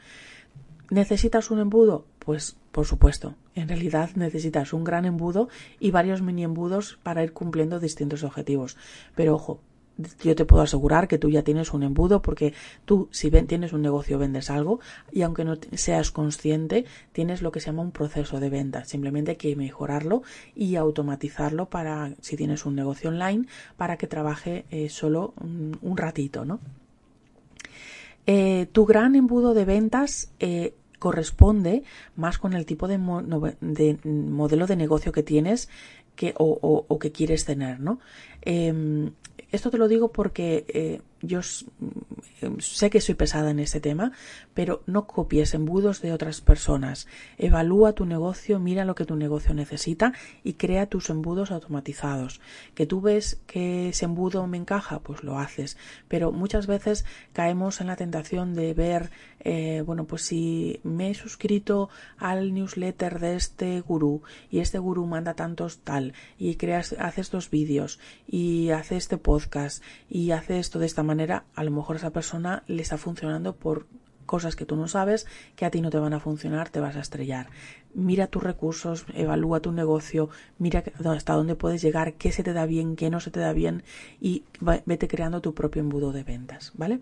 ¿Necesitas 0.90 1.52
un 1.52 1.60
embudo? 1.60 2.08
Pues 2.30 2.56
por 2.72 2.86
supuesto. 2.86 3.34
En 3.56 3.68
realidad 3.68 4.12
necesitas 4.14 4.72
un 4.72 4.84
gran 4.84 5.06
embudo 5.06 5.50
y 5.80 5.90
varios 5.90 6.22
mini 6.22 6.44
embudos 6.44 7.00
para 7.02 7.24
ir 7.24 7.34
cumpliendo 7.34 7.80
distintos 7.80 8.24
objetivos. 8.24 8.78
Pero 9.16 9.34
ojo, 9.34 9.62
yo 10.22 10.36
te 10.36 10.46
puedo 10.46 10.62
asegurar 10.62 11.08
que 11.08 11.18
tú 11.18 11.32
ya 11.32 11.42
tienes 11.42 11.74
un 11.74 11.82
embudo 11.82 12.22
porque 12.22 12.54
tú 12.86 13.10
si 13.10 13.32
tienes 13.32 13.74
un 13.74 13.82
negocio 13.82 14.20
vendes 14.20 14.52
algo 14.52 14.80
y 15.12 15.24
aunque 15.24 15.44
no 15.44 15.58
seas 15.74 16.12
consciente 16.12 16.86
tienes 17.14 17.42
lo 17.42 17.52
que 17.52 17.62
se 17.62 17.66
llama 17.66 17.82
un 17.82 17.92
proceso 17.92 18.40
de 18.40 18.52
venta 18.52 18.86
simplemente 18.86 19.32
hay 19.32 19.38
que 19.38 19.56
mejorarlo 19.56 20.22
y 20.54 20.76
automatizarlo 20.76 21.68
para 21.72 22.14
si 22.22 22.38
tienes 22.38 22.64
un 22.68 22.76
negocio 22.76 23.10
online 23.10 23.48
para 23.76 23.98
que 23.98 24.06
trabaje 24.06 24.66
eh, 24.70 24.90
solo 24.90 25.34
un, 25.42 25.98
ratito 25.98 26.46
no 26.46 26.60
eh, 28.28 28.68
tu 28.72 28.86
gran 28.86 29.16
embudo 29.16 29.56
de 29.56 29.66
ventas 29.66 30.32
eh, 30.40 30.76
corresponde 31.00 31.84
más 32.16 32.38
con 32.38 32.54
el 32.54 32.66
tipo 32.66 32.88
de, 32.88 32.98
modelo 32.98 34.68
de 34.68 34.76
negocio 34.76 35.12
que 35.12 35.24
tienes 35.24 35.70
que, 36.16 36.34
o, 36.38 37.00
que 37.00 37.12
quieres 37.12 37.46
tener, 37.46 37.80
¿no? 37.80 38.00
Em, 38.42 39.12
esto 39.52 39.72
te 39.72 39.78
lo 39.78 39.88
digo 39.88 40.12
porque 40.12 40.66
eh, 40.68 41.02
yo 41.22 41.40
mm, 41.40 42.60
sé 42.60 42.90
que 42.90 43.02
soy 43.02 43.16
pesada 43.16 43.52
en 43.52 43.60
este 43.60 43.82
tema, 43.82 44.12
pero 44.54 44.84
no 44.86 45.08
copies 45.08 45.54
embudos 45.54 46.02
de 46.02 46.14
otras 46.14 46.42
personas. 46.42 47.08
Evalúa 47.38 47.94
tu 47.94 48.06
negocio, 48.06 48.60
mira 48.60 48.86
lo 48.86 48.96
que 48.96 49.06
tu 49.06 49.16
negocio 49.16 49.54
necesita 49.54 50.14
y 50.44 50.54
crea 50.54 50.88
tus 50.88 51.10
embudos 51.10 51.52
automatizados. 51.52 52.42
Que 52.76 52.86
tú 52.86 53.02
ves 53.02 53.42
que 53.48 53.90
ese 53.90 54.06
embudo 54.06 54.48
me 54.48 54.58
encaja, 54.58 55.00
pues 55.00 55.24
lo 55.24 55.38
haces. 55.40 55.78
Pero 56.08 56.32
muchas 56.32 56.68
veces 56.68 57.06
caemos 57.34 57.82
en 57.82 57.88
la 57.88 57.96
tentación 57.96 58.54
de 58.54 58.74
ver, 58.74 59.12
eh, 59.40 59.84
bueno, 59.86 60.06
pues 60.06 60.24
si 60.24 60.80
me 60.84 61.12
he 61.12 61.14
suscrito 61.14 61.90
al 62.18 62.54
newsletter 62.54 63.20
de 63.20 63.36
este 63.36 63.82
gurú 63.82 64.22
y 64.50 64.60
este 64.60 64.80
gurú 64.80 65.06
manda 65.06 65.34
tantos 65.34 65.80
tal 65.80 66.14
y 66.38 66.56
creas, 66.56 66.96
hace 67.00 67.22
estos 67.22 67.50
vídeos 67.50 68.00
y 68.28 68.70
hace 68.70 68.98
este 68.98 69.18
podcast 69.18 69.84
y 70.10 70.32
hace 70.32 70.60
esto 70.60 70.80
de 70.80 70.86
esta 70.86 71.04
manera, 71.10 71.46
a 71.56 71.64
lo 71.64 71.72
mejor 71.72 71.96
esa 71.96 72.12
persona 72.12 72.64
le 72.68 72.82
está 72.82 72.98
funcionando 72.98 73.56
por 73.56 73.88
cosas 74.30 74.56
que 74.56 74.66
tú 74.66 74.76
no 74.76 74.88
sabes, 74.88 75.26
que 75.56 75.66
a 75.66 75.72
ti 75.72 75.82
no 75.82 75.90
te 75.90 75.98
van 75.98 76.14
a 76.14 76.20
funcionar, 76.20 76.70
te 76.70 76.80
vas 76.80 76.96
a 76.96 77.00
estrellar. 77.00 77.48
Mira 77.96 78.28
tus 78.28 78.44
recursos, 78.44 79.08
evalúa 79.16 79.60
tu 79.60 79.72
negocio, 79.72 80.30
mira 80.60 80.84
hasta 81.06 81.34
dónde 81.34 81.56
puedes 81.56 81.82
llegar, 81.82 82.14
qué 82.14 82.32
se 82.32 82.44
te 82.44 82.54
da 82.54 82.68
bien, 82.68 82.96
qué 82.96 83.10
no 83.10 83.20
se 83.20 83.32
te 83.32 83.40
da 83.40 83.54
bien 83.54 83.82
y 84.22 84.44
vete 84.86 85.08
creando 85.08 85.42
tu 85.42 85.56
propio 85.56 85.82
embudo 85.82 86.12
de 86.12 86.24
ventas, 86.24 86.74
¿vale? 86.76 87.00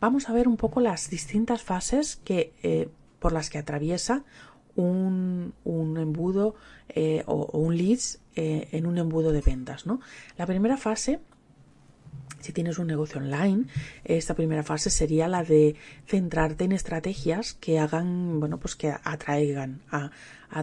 Vamos 0.00 0.30
a 0.30 0.32
ver 0.32 0.48
un 0.48 0.56
poco 0.56 0.80
las 0.80 1.10
distintas 1.10 1.62
fases 1.62 2.16
que, 2.16 2.54
eh, 2.62 2.88
por 3.18 3.32
las 3.32 3.50
que 3.50 3.58
atraviesa 3.58 4.24
un, 4.74 5.52
embudo 5.98 6.54
eh, 6.88 7.24
o, 7.26 7.44
un 7.58 7.76
leads 7.76 8.20
eh, 8.36 8.68
en 8.72 8.86
un 8.86 8.96
embudo 8.96 9.32
de 9.32 9.42
ventas, 9.42 9.84
¿no? 9.84 10.00
La 10.38 10.46
primera 10.46 10.78
fase 10.78 11.20
si 12.40 12.52
tienes 12.52 12.78
un 12.78 12.86
negocio 12.86 13.20
online, 13.20 13.66
esta 14.04 14.34
primera 14.34 14.62
fase 14.62 14.90
sería 14.90 15.28
la 15.28 15.42
de 15.42 15.76
centrarte 16.06 16.64
en 16.64 16.72
estrategias 16.72 17.54
que 17.54 17.78
hagan, 17.78 18.40
bueno, 18.40 18.58
pues 18.58 18.76
que 18.76 18.94
atraigan 19.02 19.80
a, 19.90 20.10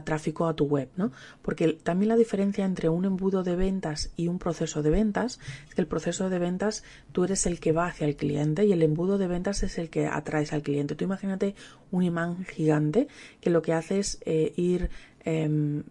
tráfico 0.03 0.48
a 0.48 0.55
tu 0.55 0.65
web, 0.65 0.89
¿no? 0.96 1.12
Porque 1.41 1.74
también 1.74 2.10
la 2.10 2.15
diferencia 2.15 2.65
entre 2.65 2.89
un 2.89 3.05
embudo 3.05 3.44
de 3.44 3.55
ventas 3.55 4.12
y 4.15 4.27
un 4.27 4.39
proceso 4.39 4.82
de 4.82 4.89
ventas 4.89 5.39
es 5.67 5.75
que 5.75 5.82
el 5.82 5.88
proceso 5.88 6.29
de 6.29 6.39
ventas 6.39 6.84
tú 7.12 7.24
eres 7.24 7.46
el 7.46 7.60
que 7.60 7.72
va 7.72 7.88
hacia 7.88 8.08
el 8.08 8.15
cliente 8.15 8.65
y 8.65 8.72
el 8.72 8.82
embudo 8.82 9.20
de 9.20 9.27
ventas 9.27 9.62
es 9.62 9.77
el 9.77 9.89
que 9.89 10.08
atraes 10.08 10.53
al 10.53 10.63
cliente. 10.63 10.96
Tú 10.96 11.03
imagínate 11.03 11.55
un 11.91 12.01
imán 12.01 12.46
gigante 12.46 13.08
que 13.41 13.51
lo 13.51 13.62
que 13.62 13.74
hace 13.74 14.00
es 14.00 14.17
eh, 14.25 14.53
ir 14.55 14.89
em, 15.24 15.84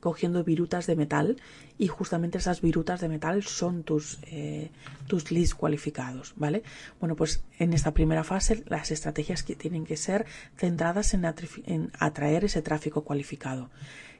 cogiendo 0.00 0.42
virutas 0.44 0.86
de 0.86 0.96
metal 0.96 1.36
y 1.78 1.86
justamente 1.88 2.38
esas 2.38 2.60
virutas 2.60 3.00
de 3.00 3.08
metal 3.08 3.42
son 3.42 3.84
tus, 3.84 4.18
eh, 4.24 4.70
tus 5.06 5.30
leads 5.30 5.54
cualificados, 5.54 6.34
¿vale? 6.36 6.62
Bueno, 6.98 7.16
pues 7.16 7.44
en 7.58 7.72
esta 7.72 7.92
primera 7.92 8.24
fase 8.24 8.64
las 8.66 8.90
estrategias 8.90 9.42
que 9.42 9.54
tienen 9.54 9.84
que 9.84 9.96
ser 9.96 10.26
centradas 10.56 11.14
en, 11.14 11.90
atraer 11.98 12.44
ese 12.44 12.62
tráfico 12.62 13.04
cualificado. 13.04 13.70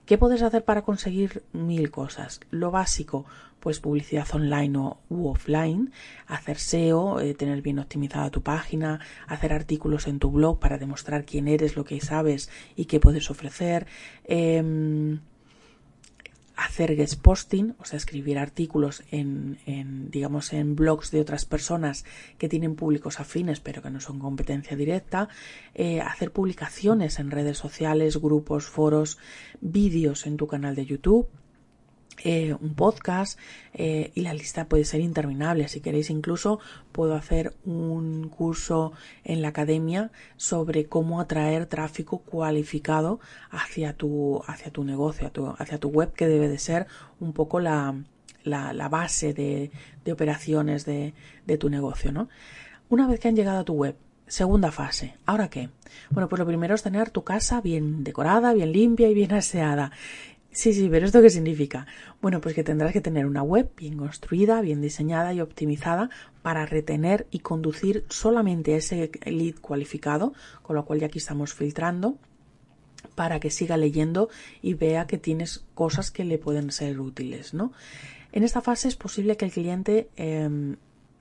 ¿Qué 0.07 0.19
puedes 0.19 0.43
hacer 0.43 0.65
para 0.65 0.83
conseguir 0.83 1.45
mil 1.53 1.91
cosas? 1.91 2.41
Lo 2.51 2.71
básico, 2.71 3.27
pues 3.61 3.79
publicidad 3.79 4.27
online 4.33 4.77
o 4.79 4.99
u 5.09 5.29
offline, 5.29 5.93
hacer 6.27 6.59
SEO, 6.59 7.21
eh, 7.21 7.35
tener 7.35 7.63
bien 7.63 7.79
optimizada 7.79 8.31
tu 8.31 8.43
página, 8.43 9.01
hacer 9.29 9.53
artículos 9.53 10.09
en 10.09 10.19
tu 10.19 10.31
blog 10.31 10.59
para 10.59 10.79
demostrar 10.79 11.25
quién 11.25 11.47
eres, 11.47 11.77
lo 11.77 11.85
que 11.85 12.01
sabes 12.01 12.51
y 12.75 12.87
qué 12.87 12.99
puedes 12.99 13.31
ofrecer. 13.31 13.87
Em, 14.25 15.21
hacer 16.61 16.95
guest 16.95 17.21
posting, 17.21 17.75
o 17.79 17.85
sea, 17.85 17.97
escribir 17.97 18.39
artículos 18.39 19.03
en, 19.11 19.59
digamos, 20.11 20.53
en 20.53 20.77
blogs 20.77 21.11
de 21.11 21.21
otras 21.21 21.45
personas 21.45 22.05
que 22.39 22.49
tienen 22.49 22.77
públicos 22.77 23.19
afines 23.19 23.61
pero 23.61 23.83
que 23.83 23.91
no 23.91 24.01
son 24.01 24.19
competencia 24.19 24.77
directa, 24.77 25.29
eh, 25.75 26.01
hacer 26.01 26.33
publicaciones 26.33 27.19
en 27.19 27.31
redes 27.31 27.57
sociales, 27.57 28.19
grupos, 28.19 28.67
foros, 28.67 29.19
vídeos 29.61 30.27
en 30.27 30.37
tu 30.37 30.47
canal 30.47 30.75
de 30.75 30.87
YouTube, 30.87 31.29
eh, 32.23 32.55
un 32.61 32.75
podcast 32.75 33.39
eh, 33.73 34.11
y 34.15 34.21
la 34.21 34.35
lista 34.35 34.67
puede 34.67 34.85
ser 34.85 35.01
interminable. 35.01 35.69
Si 35.69 35.81
queréis 35.81 36.11
incluso 36.11 36.61
puedo 36.93 37.15
hacer 37.15 37.55
un 37.65 38.29
curso 38.29 38.93
en 39.25 39.41
la 39.41 39.49
academia 39.49 40.11
sobre 40.37 40.87
cómo 40.87 41.21
atraer 41.21 41.67
tráfico 41.67 42.19
cualificado 42.19 43.21
hacia 43.51 43.95
tu, 43.95 44.43
hacia 44.47 44.71
tu 44.71 44.85
negocio, 44.85 45.31
hacia 45.59 45.79
tu 45.79 45.89
web, 45.89 46.13
que 46.13 46.27
debe 46.27 46.49
de 46.49 46.59
ser 46.59 46.87
un 47.21 47.33
poco 47.33 47.59
la, 47.59 47.95
la, 48.45 48.89
base 48.89 49.33
de, 49.33 49.71
de 50.05 50.13
operaciones 50.13 50.85
de, 50.85 51.15
de 51.47 51.59
tu 51.59 51.71
negocio. 51.71 52.13
¿no? 52.13 52.29
Una 52.91 53.07
vez 53.07 53.19
que 53.19 53.29
han 53.29 53.37
llegado 53.37 53.61
a 53.61 53.65
tu 53.65 53.75
web, 53.75 53.97
Segunda 54.31 54.71
fase. 54.71 55.17
¿Ahora 55.27 55.51
qué? 55.51 55.71
Bueno, 56.11 56.29
pues 56.29 56.39
lo 56.39 56.47
primero 56.47 56.77
es 56.77 56.85
tener 56.85 57.11
tu 57.11 57.25
casa 57.25 57.61
bien 57.61 58.05
decorada, 58.05 58.53
bien 58.53 58.71
limpia 58.71 59.09
y 59.09 59.15
bien 59.15 59.33
aseada. 59.33 59.91
Sí, 60.53 60.73
sí, 60.73 60.89
pero 60.91 61.07
¿esto 61.07 61.23
qué 61.23 61.31
significa? 61.31 61.87
Bueno, 62.21 62.41
pues 62.41 62.57
que 62.57 62.65
tendrás 62.65 62.93
que 62.93 63.01
tener 63.01 63.25
una 63.25 63.43
web 63.43 63.71
bien 63.77 63.97
construida, 63.97 64.61
bien 64.61 64.81
diseñada 64.81 65.33
y 65.33 65.41
optimizada 65.41 66.11
para 66.43 66.67
retener 66.67 67.29
y 67.31 67.39
conducir 67.39 68.05
solamente 68.09 68.75
ese 68.75 69.13
lead 69.25 69.55
cualificado, 69.61 70.33
con 70.63 70.75
lo 70.75 70.85
cual 70.85 70.99
ya 70.99 71.07
aquí 71.07 71.19
estamos 71.19 71.55
filtrando 71.55 72.19
para 73.15 73.39
que 73.39 73.51
siga 73.51 73.77
leyendo 73.77 74.29
y 74.61 74.75
vea 74.75 75.07
que 75.07 75.19
tienes 75.19 75.65
cosas 75.75 76.11
que 76.11 76.25
le 76.25 76.39
pueden 76.39 76.73
ser 76.73 76.99
útiles, 76.99 77.55
¿no? 77.55 77.73
En 78.33 78.43
esta 78.43 78.61
fase 78.61 78.89
es 78.89 78.97
posible 78.97 79.37
que 79.37 79.45
el 79.45 79.53
cliente 79.53 80.09
em, 80.17 80.77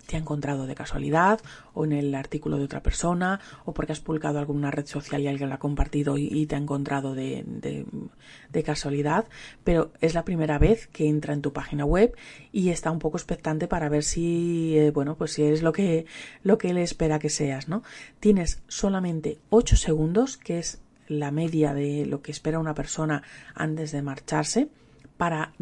te 0.10 0.16
ha 0.16 0.20
encontrado 0.20 0.66
de 0.66 0.74
casualidad 0.74 1.40
o 1.76 1.86
en 1.86 1.92
el 1.92 2.16
artículo 2.16 2.58
de 2.58 2.64
otra 2.64 2.82
persona 2.82 3.40
o 3.66 3.76
porque 3.76 3.92
has 3.92 4.00
publicado 4.00 4.40
alguna 4.40 4.72
red 4.72 4.88
social 4.88 5.22
y 5.22 5.28
alguien 5.28 5.50
la 5.50 5.56
ha 5.56 5.60
compartido 5.60 6.18
y, 6.18 6.48
te 6.48 6.56
ha 6.56 6.58
encontrado 6.58 7.14
de, 7.14 7.44
de, 7.46 8.64
casualidad, 8.64 9.26
pero 9.64 9.92
es 10.02 10.16
la 10.16 10.26
primera 10.26 10.58
vez 10.58 10.88
que 10.88 11.08
entra 11.08 11.34
en 11.36 11.44
tu 11.44 11.54
página 11.54 11.86
web 11.86 12.16
y 12.52 12.70
está 12.70 12.90
un 12.90 12.98
poco 12.98 13.18
expectante 13.18 13.68
para 13.68 13.88
ver 13.88 14.04
si, 14.04 14.76
eh, 14.80 14.90
bueno, 14.90 15.16
pues 15.16 15.34
si 15.34 15.44
eres 15.44 15.62
lo 15.62 15.74
que, 15.74 16.08
lo 16.42 16.58
que 16.58 16.72
él 16.72 16.78
espera 16.80 17.20
que 17.20 17.30
seas, 17.30 17.68
¿no? 17.68 17.84
Tienes 18.20 18.64
solamente 18.68 19.38
8 19.52 19.76
segundos, 19.76 20.38
que 20.38 20.58
es 20.58 20.82
la 21.08 21.30
media 21.30 21.76
de 21.76 22.08
lo 22.08 22.24
que 22.24 22.32
espera 22.32 22.58
una 22.58 22.74
persona 22.74 23.22
antes 23.54 23.92
de 23.92 24.02
marcharse, 24.02 24.70
para, 25.18 25.54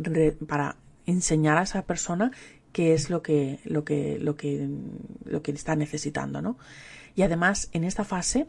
para 0.47 0.77
enseñar 1.05 1.57
a 1.57 1.63
esa 1.63 1.81
persona 1.81 2.31
qué 2.77 2.93
es 2.93 3.09
lo 3.09 3.23
que, 3.23 3.59
lo 3.63 3.83
que, 3.83 4.19
lo 4.19 4.35
que, 4.35 4.69
lo 5.25 5.41
que 5.41 5.51
está 5.51 5.75
necesitando, 5.75 6.43
¿no? 6.43 6.59
Y 7.15 7.23
además, 7.23 7.69
en 7.71 7.83
esta 7.83 8.03
fase, 8.03 8.45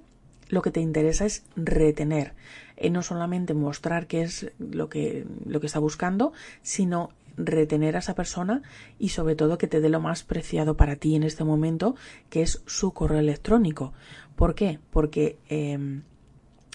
lo 0.51 0.61
que 0.61 0.71
te 0.71 0.81
interesa 0.81 1.25
es 1.25 1.45
retener, 1.57 2.35
eh, 2.77 2.91
no 2.91 3.01
solamente 3.01 3.55
mostrar 3.55 4.07
qué 4.07 4.21
es 4.21 4.53
lo 4.59 4.91
que, 4.91 5.25
lo 5.47 5.61
que 5.61 5.67
está 5.67 5.79
buscando, 5.79 6.35
sino 6.61 7.09
retener 7.39 7.97
a 7.97 8.01
esa 8.01 8.15
persona 8.15 8.61
y 8.99 9.09
sobre 9.09 9.35
todo 9.35 9.57
que 9.57 9.67
te 9.67 9.81
dé 9.81 9.89
lo 9.89 9.99
más 9.99 10.25
preciado 10.25 10.77
para 10.77 10.97
ti 10.97 11.15
en 11.15 11.23
este 11.23 11.45
momento, 11.45 11.97
que 12.29 12.43
es 12.43 12.63
su 12.67 12.93
correo 12.93 13.21
electrónico. 13.21 13.95
¿Por 14.37 14.55
qué? 14.55 14.79
Porque 14.91 15.39
em, 15.49 16.03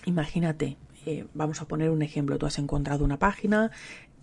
imagínate, 0.05 0.77
eh, 1.05 1.27
vamos 1.35 1.61
a 1.61 1.67
poner 1.67 1.91
un 1.91 2.01
ejemplo, 2.01 2.39
tú 2.39 2.47
has 2.47 2.57
encontrado 2.57 3.05
una 3.05 3.19
página, 3.19 3.69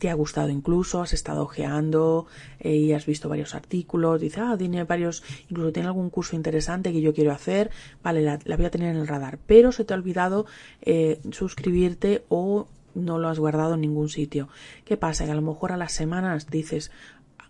te 0.01 0.09
ha 0.09 0.15
gustado 0.15 0.49
incluso, 0.49 1.03
has 1.03 1.13
estado 1.13 1.43
ojeando 1.43 2.27
eh, 2.59 2.75
y 2.75 2.93
has 2.95 3.05
visto 3.05 3.29
varios 3.29 3.55
artículos, 3.55 4.21
dices, 4.21 4.43
ah, 4.43 4.57
tiene 4.57 4.83
varios, 4.85 5.23
incluso 5.51 5.73
tiene 5.73 5.89
algún 5.89 6.09
curso 6.09 6.35
interesante 6.35 6.91
que 6.91 7.03
yo 7.03 7.13
quiero 7.13 7.33
hacer, 7.33 7.71
vale, 8.03 8.23
la, 8.23 8.39
voy 8.57 8.65
a 8.65 8.71
tener 8.71 8.95
en 8.95 8.97
el 8.97 9.07
radar, 9.07 9.39
pero 9.47 9.73
se 9.73 9.85
te 9.85 9.93
ha 9.93 9.99
olvidado 9.99 10.47
eh, 10.81 11.21
suscribirte 11.31 12.25
o 12.31 12.67
no 12.95 13.19
lo 13.19 13.29
has 13.29 13.39
guardado 13.39 13.75
en 13.75 13.83
ningún 13.83 14.09
sitio. 14.09 14.49
¿Qué 14.87 14.97
pasa? 14.97 15.27
Que 15.27 15.33
a 15.33 15.35
lo 15.37 15.43
mejor 15.43 15.71
a 15.71 15.77
las 15.77 15.93
semanas 15.93 16.49
dices, 16.49 16.91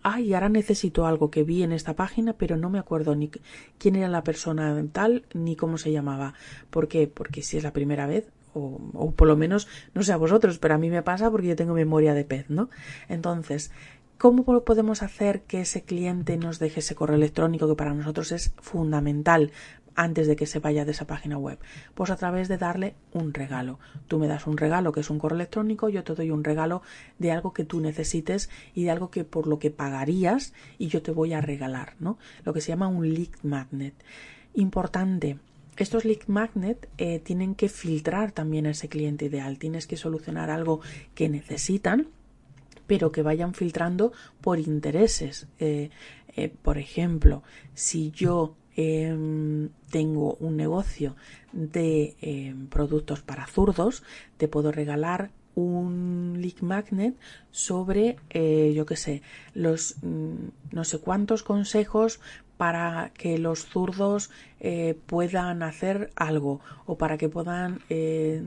ay, 0.03 0.33
ahora 0.33 0.49
necesito 0.49 1.05
algo 1.05 1.31
que 1.31 1.43
vi 1.43 1.63
en 1.63 1.71
esta 1.71 1.95
página, 1.95 2.33
pero 2.33 2.57
no 2.57 2.69
me 2.69 2.79
acuerdo 2.79 3.15
ni 3.15 3.31
quién 3.77 3.95
era 3.95 4.09
la 4.09 4.25
persona 4.25 4.83
tal, 4.91 5.23
ni 5.33 5.55
cómo 5.55 5.77
se 5.77 5.93
llamaba. 5.93 6.33
¿Por 6.69 6.89
qué? 6.89 7.07
Porque 7.07 7.43
si 7.43 7.57
es 7.57 7.63
la 7.63 7.71
primera 7.71 8.07
vez, 8.07 8.27
o, 8.53 9.11
por 9.15 9.27
lo 9.27 9.35
menos, 9.35 9.67
no 9.93 10.03
sé 10.03 10.13
a 10.13 10.17
vosotros, 10.17 10.59
pero 10.59 10.75
a 10.75 10.77
mí 10.77 10.89
me 10.89 11.03
pasa 11.03 11.29
porque 11.31 11.47
yo 11.47 11.55
tengo 11.55 11.73
memoria 11.73 12.13
de 12.13 12.25
pez, 12.25 12.49
¿no? 12.49 12.69
Entonces, 13.07 13.71
¿Cómo 14.21 14.43
podemos 14.43 15.01
hacer 15.01 15.41
que 15.41 15.61
ese 15.61 15.81
cliente 15.81 16.37
nos 16.37 16.59
deje 16.59 16.81
ese 16.81 16.93
correo 16.93 17.15
electrónico 17.15 17.67
que 17.67 17.73
para 17.73 17.95
nosotros 17.95 18.31
es 18.31 18.53
fundamental 18.59 19.51
antes 19.95 20.27
de 20.27 20.35
que 20.35 20.45
se 20.45 20.59
vaya 20.59 20.85
de 20.85 20.91
esa 20.91 21.07
página 21.07 21.39
web? 21.39 21.57
Pues 21.95 22.11
a 22.11 22.17
través 22.17 22.47
de 22.47 22.59
darle 22.59 22.93
un 23.13 23.33
regalo. 23.33 23.79
Tú 24.07 24.19
me 24.19 24.27
das 24.27 24.45
un 24.45 24.57
regalo 24.57 24.91
que 24.91 24.99
es 24.99 25.09
un 25.09 25.17
correo 25.17 25.37
electrónico, 25.37 25.89
yo 25.89 26.03
te 26.03 26.13
doy 26.13 26.29
un 26.29 26.43
regalo 26.43 26.83
de 27.17 27.31
algo 27.31 27.51
que 27.51 27.65
tú 27.65 27.79
necesites 27.79 28.51
y 28.75 28.83
de 28.83 28.91
algo 28.91 29.09
que 29.09 29.23
por 29.23 29.47
lo 29.47 29.57
que 29.57 29.71
pagarías 29.71 30.53
y 30.77 30.89
yo 30.89 31.01
te 31.01 31.09
voy 31.09 31.33
a 31.33 31.41
regalar, 31.41 31.95
¿no? 31.99 32.19
Lo 32.45 32.53
que 32.53 32.61
se 32.61 32.67
llama 32.67 32.89
un 32.89 33.11
lead 33.11 33.29
magnet. 33.41 33.95
Importante, 34.53 35.39
estos 35.81 36.05
lead 36.05 36.27
magnet 36.27 36.89
eh, 36.97 37.19
tienen 37.19 37.55
que 37.55 37.69
filtrar 37.69 38.31
también 38.31 38.65
a 38.67 38.71
ese 38.71 38.89
cliente 38.89 39.25
ideal. 39.25 39.57
Tienes 39.57 39.87
que 39.87 39.97
solucionar 39.97 40.49
algo 40.49 40.81
que 41.15 41.29
necesitan, 41.29 42.07
pero 42.87 43.11
que 43.11 43.21
vayan 43.21 43.53
filtrando 43.53 44.11
por 44.41 44.59
intereses. 44.59 45.47
Eh, 45.59 45.89
eh, 46.35 46.53
por 46.61 46.77
ejemplo, 46.77 47.43
si 47.73 48.11
yo 48.11 48.55
em, 48.75 49.69
tengo 49.89 50.35
un 50.35 50.55
negocio 50.55 51.15
de 51.51 52.15
em, 52.21 52.67
productos 52.67 53.21
para 53.21 53.47
zurdos, 53.47 54.03
te 54.37 54.47
puedo 54.47 54.71
regalar 54.71 55.31
un 55.53 56.37
lead 56.39 56.61
magnet 56.61 57.15
sobre, 57.49 58.15
yo 58.73 58.85
qué 58.85 58.95
sé, 58.95 59.21
los 59.53 59.97
mm, 60.01 60.35
no 60.71 60.85
sé 60.85 60.99
cuántos 60.99 61.43
consejos 61.43 62.21
para 62.61 63.09
que 63.17 63.39
los 63.39 63.65
zurdos 63.65 64.29
eh, 64.59 64.95
puedan 65.07 65.63
hacer 65.63 66.11
algo 66.15 66.61
o 66.85 66.95
para 66.95 67.17
que 67.17 67.27
puedan 67.27 67.79
eh, 67.89 68.39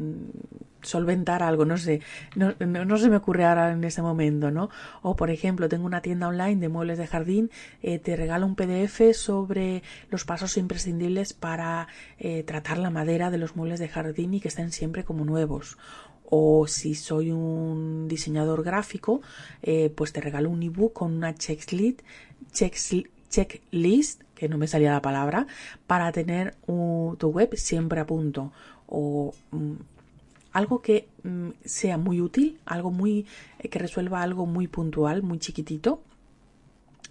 solventar 0.83 1.42
algo, 1.42 1.64
no 1.64 1.76
sé, 1.78 2.00
no, 2.37 2.54
no, 2.61 2.97
se 2.97 3.11
me 3.11 3.16
ocurre 3.16 3.44
ahora 3.44 3.73
en 3.73 3.83
ese 3.83 4.02
momento, 4.02 4.52
¿no? 4.52 4.71
O 5.02 5.16
por 5.16 5.30
ejemplo, 5.30 5.68
tengo 5.68 5.85
una 5.85 6.00
tienda 6.00 6.28
online 6.28 6.61
de 6.61 6.68
muebles 6.68 6.99
de 6.99 7.09
jardín, 7.09 7.50
eh, 7.83 7.99
te 7.99 8.14
regalo 8.14 8.47
un 8.47 8.54
PDF 8.54 9.12
sobre 9.14 9.83
los 10.11 10.25
pasos 10.25 10.56
imprescindibles 10.59 11.33
para 11.33 11.88
tratar 12.47 12.78
la 12.78 12.90
madera 12.90 13.33
de 13.33 13.38
los 13.38 13.56
muebles 13.56 13.80
de 13.80 13.88
jardín 13.88 14.33
y 14.35 14.40
que 14.40 14.47
estén 14.47 14.71
siempre 14.71 15.02
como 15.02 15.25
nuevos 15.25 15.76
o 16.30 16.68
si 16.68 16.94
soy 16.94 17.33
un 17.33 18.06
diseñador 18.06 18.62
gráfico, 18.62 19.23
pues 19.94 20.12
te 20.12 20.21
regalo 20.21 20.50
un 20.50 20.62
ebook 20.62 20.92
con 20.92 21.12
una 21.12 21.35
checklist, 21.35 22.00
checklist 22.52 23.13
checklist, 23.35 24.23
que 24.35 24.49
no 24.49 24.59
me 24.59 24.67
salía 24.67 24.93
la 24.93 25.03
palabra, 25.03 25.47
para 25.87 26.12
tener 26.12 26.55
tu 26.67 27.29
web 27.29 27.57
siempre 27.57 28.00
a 28.00 28.07
punto 28.07 28.53
o 28.87 29.35
mm, 29.51 29.75
algo 30.53 30.83
que 30.83 31.09
mm, 31.23 31.51
sea 31.64 31.99
muy 31.99 32.20
útil, 32.20 32.59
algo 32.64 32.90
muy 32.90 33.27
eh, 33.59 33.68
que 33.68 33.79
resuelva 33.79 34.23
algo 34.23 34.47
muy 34.47 34.68
puntual, 34.68 35.23
muy 35.23 35.38
chiquitito 35.38 36.01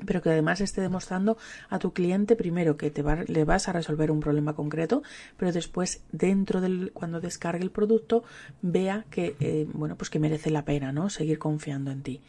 pero 0.06 0.22
que 0.22 0.32
además 0.32 0.60
esté 0.60 0.82
demostrando 0.82 1.38
a 1.70 1.78
tu 1.78 1.94
cliente 1.94 2.36
primero 2.36 2.78
que 2.78 2.90
te 2.90 3.04
le 3.28 3.44
vas 3.46 3.70
a 3.70 3.74
resolver 3.74 4.10
un 4.10 4.20
problema 4.20 4.54
concreto, 4.54 5.04
pero 5.38 5.52
después 5.52 6.02
dentro 6.12 6.62
del 6.62 6.92
cuando 6.94 7.22
descargue 7.22 7.64
el 7.64 7.70
producto 7.72 8.24
vea 8.62 9.06
que 9.12 9.36
eh, 9.40 9.68
bueno 9.72 9.96
pues 9.96 10.10
que 10.10 10.20
merece 10.20 10.50
la 10.50 10.66
pena, 10.66 10.92
¿no? 10.92 11.10
Seguir 11.10 11.38
confiando 11.38 11.92
en 11.92 12.02
ti. 12.02 12.22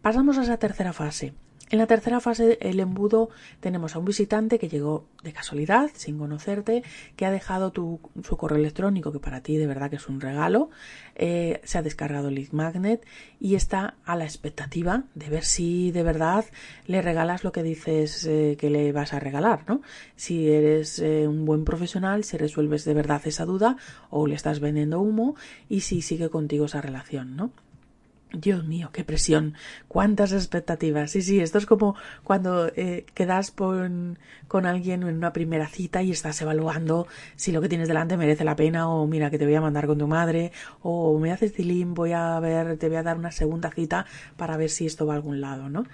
Pasamos 0.00 0.38
a 0.38 0.44
esa 0.44 0.56
tercera 0.56 0.92
fase, 0.92 1.34
en 1.70 1.78
la 1.78 1.86
tercera 1.86 2.20
fase 2.20 2.58
del 2.60 2.80
embudo 2.80 3.30
tenemos 3.60 3.94
a 3.94 4.00
un 4.00 4.04
visitante 4.04 4.58
que 4.58 4.68
llegó 4.68 5.06
de 5.22 5.32
casualidad, 5.32 5.90
sin 5.94 6.18
conocerte, 6.18 6.82
que 7.14 7.26
ha 7.26 7.30
dejado 7.30 7.70
tu, 7.70 8.00
su 8.24 8.36
correo 8.36 8.58
electrónico, 8.58 9.12
que 9.12 9.20
para 9.20 9.40
ti 9.40 9.56
de 9.56 9.68
verdad 9.68 9.88
que 9.88 9.96
es 9.96 10.08
un 10.08 10.20
regalo, 10.20 10.70
eh, 11.14 11.60
se 11.62 11.78
ha 11.78 11.82
descargado 11.82 12.30
Lead 12.30 12.50
Magnet 12.50 13.06
y 13.38 13.54
está 13.54 13.94
a 14.04 14.16
la 14.16 14.24
expectativa 14.24 15.04
de 15.14 15.30
ver 15.30 15.44
si 15.44 15.92
de 15.92 16.02
verdad 16.02 16.44
le 16.86 17.02
regalas 17.02 17.44
lo 17.44 17.52
que 17.52 17.62
dices 17.62 18.26
eh, 18.26 18.56
que 18.58 18.68
le 18.68 18.90
vas 18.90 19.14
a 19.14 19.20
regalar, 19.20 19.64
¿no? 19.68 19.80
Si 20.16 20.50
eres 20.50 20.98
eh, 20.98 21.28
un 21.28 21.44
buen 21.44 21.64
profesional, 21.64 22.24
si 22.24 22.36
resuelves 22.36 22.84
de 22.84 22.94
verdad 22.94 23.22
esa 23.26 23.44
duda 23.44 23.76
o 24.10 24.26
le 24.26 24.34
estás 24.34 24.58
vendiendo 24.58 25.00
humo 25.00 25.36
y 25.68 25.82
si 25.82 26.02
sigue 26.02 26.30
contigo 26.30 26.64
esa 26.64 26.80
relación, 26.80 27.36
¿no? 27.36 27.52
Dios 28.32 28.64
mío, 28.64 28.90
qué 28.92 29.04
presión, 29.04 29.54
cuántas 29.88 30.32
expectativas. 30.32 31.10
Sí, 31.10 31.22
sí, 31.22 31.40
esto 31.40 31.58
es 31.58 31.66
como 31.66 31.96
cuando 32.22 32.68
eh, 32.68 33.04
quedas 33.14 33.50
con, 33.50 34.18
con, 34.46 34.66
alguien 34.66 35.02
en 35.02 35.16
una 35.16 35.32
primera 35.32 35.66
cita 35.66 36.02
y 36.02 36.12
estás 36.12 36.40
evaluando 36.40 37.08
si 37.36 37.50
lo 37.52 37.60
que 37.60 37.68
tienes 37.68 37.88
delante 37.88 38.16
merece 38.16 38.44
la 38.44 38.56
pena 38.56 38.88
o 38.88 39.06
mira 39.06 39.30
que 39.30 39.38
te 39.38 39.46
voy 39.46 39.54
a 39.54 39.60
mandar 39.60 39.86
con 39.86 39.98
tu 39.98 40.06
madre 40.06 40.52
o 40.82 41.18
me 41.18 41.32
haces 41.32 41.52
tilín, 41.52 41.94
voy 41.94 42.12
a 42.12 42.38
ver, 42.40 42.76
te 42.78 42.88
voy 42.88 42.98
a 42.98 43.02
dar 43.02 43.18
una 43.18 43.32
segunda 43.32 43.70
cita 43.70 44.06
para 44.36 44.56
ver 44.56 44.70
si 44.70 44.86
esto 44.86 45.06
va 45.06 45.14
a 45.14 45.16
algún 45.16 45.40
lado, 45.40 45.68
¿no? 45.68 45.84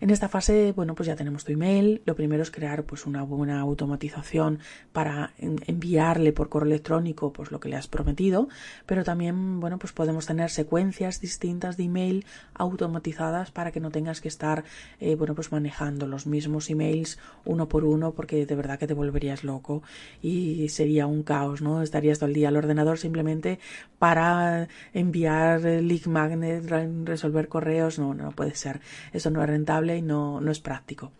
En 0.00 0.10
esta 0.10 0.28
fase, 0.28 0.70
bueno, 0.76 0.94
pues 0.94 1.08
ya 1.08 1.16
tenemos 1.16 1.44
tu 1.44 1.50
email. 1.50 2.02
Lo 2.04 2.14
primero 2.14 2.40
es 2.40 2.52
crear 2.52 2.84
pues 2.84 3.04
una 3.04 3.24
buena 3.24 3.58
automatización 3.58 4.60
para 4.92 5.32
enviarle 5.38 6.32
por 6.32 6.48
correo 6.48 6.68
electrónico 6.68 7.32
pues 7.32 7.50
lo 7.50 7.58
que 7.58 7.68
le 7.68 7.74
has 7.74 7.88
prometido, 7.88 8.48
pero 8.86 9.02
también, 9.02 9.58
bueno, 9.58 9.78
pues 9.78 9.92
podemos 9.92 10.26
tener 10.26 10.50
secuencias 10.50 11.20
distintas 11.20 11.76
de 11.76 11.84
email 11.84 12.26
automatizadas 12.54 13.50
para 13.50 13.72
que 13.72 13.80
no 13.80 13.90
tengas 13.90 14.20
que 14.20 14.28
estar, 14.28 14.62
eh, 15.00 15.16
bueno, 15.16 15.34
pues 15.34 15.50
manejando 15.50 16.06
los 16.06 16.26
mismos 16.26 16.70
emails 16.70 17.18
uno 17.44 17.68
por 17.68 17.84
uno 17.84 18.12
porque 18.12 18.46
de 18.46 18.54
verdad 18.54 18.78
que 18.78 18.86
te 18.86 18.94
volverías 18.94 19.42
loco 19.42 19.82
y 20.22 20.68
sería 20.68 21.08
un 21.08 21.24
caos, 21.24 21.60
¿no? 21.60 21.82
Estarías 21.82 22.20
todo 22.20 22.28
el 22.28 22.34
día 22.34 22.48
al 22.48 22.56
ordenador 22.56 22.98
simplemente 22.98 23.58
para 23.98 24.68
enviar 24.94 25.62
leak 25.62 26.06
magnet, 26.06 26.64
resolver 27.04 27.48
correos, 27.48 27.98
no, 27.98 28.14
no 28.14 28.30
puede 28.30 28.54
ser. 28.54 28.80
Eso 29.12 29.30
no 29.30 29.42
es 29.42 29.48
rentable 29.48 29.87
y 29.96 30.02
no, 30.02 30.40
es 30.50 30.60
práctico. 30.60 31.12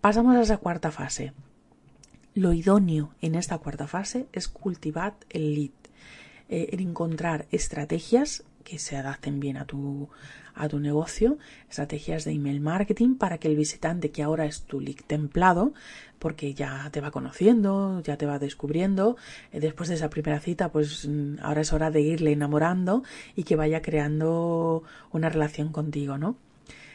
Pasamos 0.00 0.36
a 0.36 0.42
esa 0.42 0.58
cuarta 0.58 0.90
fase. 0.90 1.32
Lo 2.34 2.52
idóneo 2.52 3.14
en 3.20 3.34
esta 3.36 3.58
cuarta 3.58 3.86
fase 3.86 4.26
es 4.32 4.48
cultivar 4.48 5.14
el 5.30 5.54
lead, 5.54 5.70
eh, 6.48 6.68
encontrar 6.72 7.46
estrategias 7.50 8.44
que 8.64 8.78
se 8.78 8.96
adapten 8.96 9.40
bien 9.40 9.56
a 9.56 9.66
tu, 9.66 10.08
a 10.54 10.68
tu 10.68 10.80
negocio, 10.80 11.38
estrategias 11.68 12.24
de 12.24 12.32
email 12.32 12.60
marketing 12.60 13.16
para 13.16 13.38
que 13.38 13.48
el 13.48 13.56
visitante 13.56 14.10
que 14.10 14.22
ahora 14.22 14.46
es 14.46 14.62
tu 14.62 14.80
lead 14.80 14.96
templado, 15.06 15.74
porque 16.18 16.54
ya 16.54 16.88
te 16.90 17.00
va 17.00 17.10
conociendo, 17.10 18.00
ya 18.02 18.16
te 18.16 18.26
va 18.26 18.38
descubriendo, 18.38 19.16
eh, 19.52 19.60
después 19.60 19.88
de 19.88 19.96
esa 19.96 20.10
primera 20.10 20.40
cita, 20.40 20.72
pues 20.72 21.06
mm, 21.06 21.36
ahora 21.42 21.60
es 21.60 21.72
hora 21.72 21.90
de 21.90 22.00
irle 22.00 22.32
enamorando 22.32 23.02
y 23.36 23.44
que 23.44 23.56
vaya 23.56 23.82
creando 23.82 24.82
una 25.12 25.28
relación 25.28 25.70
contigo, 25.70 26.18
¿no? 26.18 26.36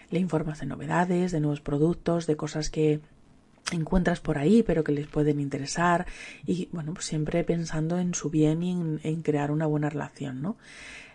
Le 0.09 0.19
informas 0.19 0.59
de 0.59 0.65
novedades, 0.65 1.31
de 1.31 1.39
nuevos 1.39 1.61
productos, 1.61 2.27
de 2.27 2.35
cosas 2.35 2.69
que 2.69 2.99
encuentras 3.71 4.19
por 4.19 4.37
ahí 4.37 4.63
pero 4.63 4.83
que 4.83 4.91
les 4.91 5.07
pueden 5.07 5.39
interesar. 5.39 6.05
Y 6.45 6.69
bueno 6.71 6.93
pues 6.93 7.05
siempre 7.05 7.43
pensando 7.43 7.99
en 7.99 8.13
su 8.13 8.29
bien 8.29 8.63
y 8.63 8.71
en, 8.71 9.21
crear 9.21 9.51
una 9.51 9.65
buena 9.65 9.89
relación 9.89 10.41
no 10.41 10.57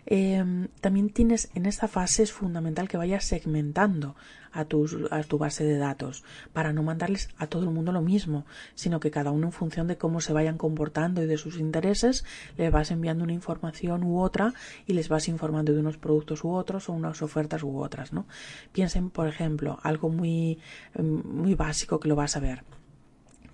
Em, 0.05 0.67
también 0.81 1.09
tienes 1.09 1.49
en 1.55 1.65
esta 1.65 1.87
fase 1.87 2.23
es 2.23 2.31
fundamental 2.31 2.87
que 2.87 2.97
vayas 2.97 3.25
segmentando 3.25 4.15
a, 4.55 4.61
a 4.61 5.23
tu 5.23 5.37
base 5.37 5.63
de 5.63 5.77
datos 5.77 6.23
para 6.53 6.73
no 6.73 6.81
mandarles 6.81 7.29
a 7.37 7.47
todo 7.47 7.63
el 7.63 7.69
mundo 7.69 7.91
lo 7.91 8.01
mismo, 8.01 8.45
sino 8.73 8.99
que 8.99 9.11
cada 9.11 9.31
uno 9.31 9.47
en 9.47 9.51
función 9.51 9.87
de 9.87 9.97
cómo 9.97 10.21
se 10.21 10.33
vayan 10.33 10.57
comportando 10.57 11.21
y 11.21 11.27
de 11.27 11.37
sus 11.37 11.59
intereses, 11.59 12.25
les 12.57 12.71
vas 12.71 12.89
enviando 12.91 13.23
una 13.23 13.33
información 13.33 14.03
u 14.03 14.21
otra 14.21 14.53
y 14.87 14.93
les 14.93 15.09
vas 15.09 15.27
informando 15.27 15.73
de 15.73 15.79
unos 15.79 15.97
productos 15.97 16.43
u 16.43 16.51
otros 16.51 16.89
o 16.89 16.93
unas 16.93 17.21
ofertas 17.21 17.63
u 17.63 17.77
otras, 17.77 18.13
¿no? 18.13 18.25
Piensen, 18.71 19.09
por 19.09 19.27
ejemplo, 19.27 19.79
algo 19.83 20.09
muy, 20.09 20.59
em, 20.95 21.21
muy 21.25 21.55
básico 21.55 21.99
que 21.99 22.07
lo 22.07 22.15
vas 22.15 22.37
a 22.37 22.39
ver 22.39 22.63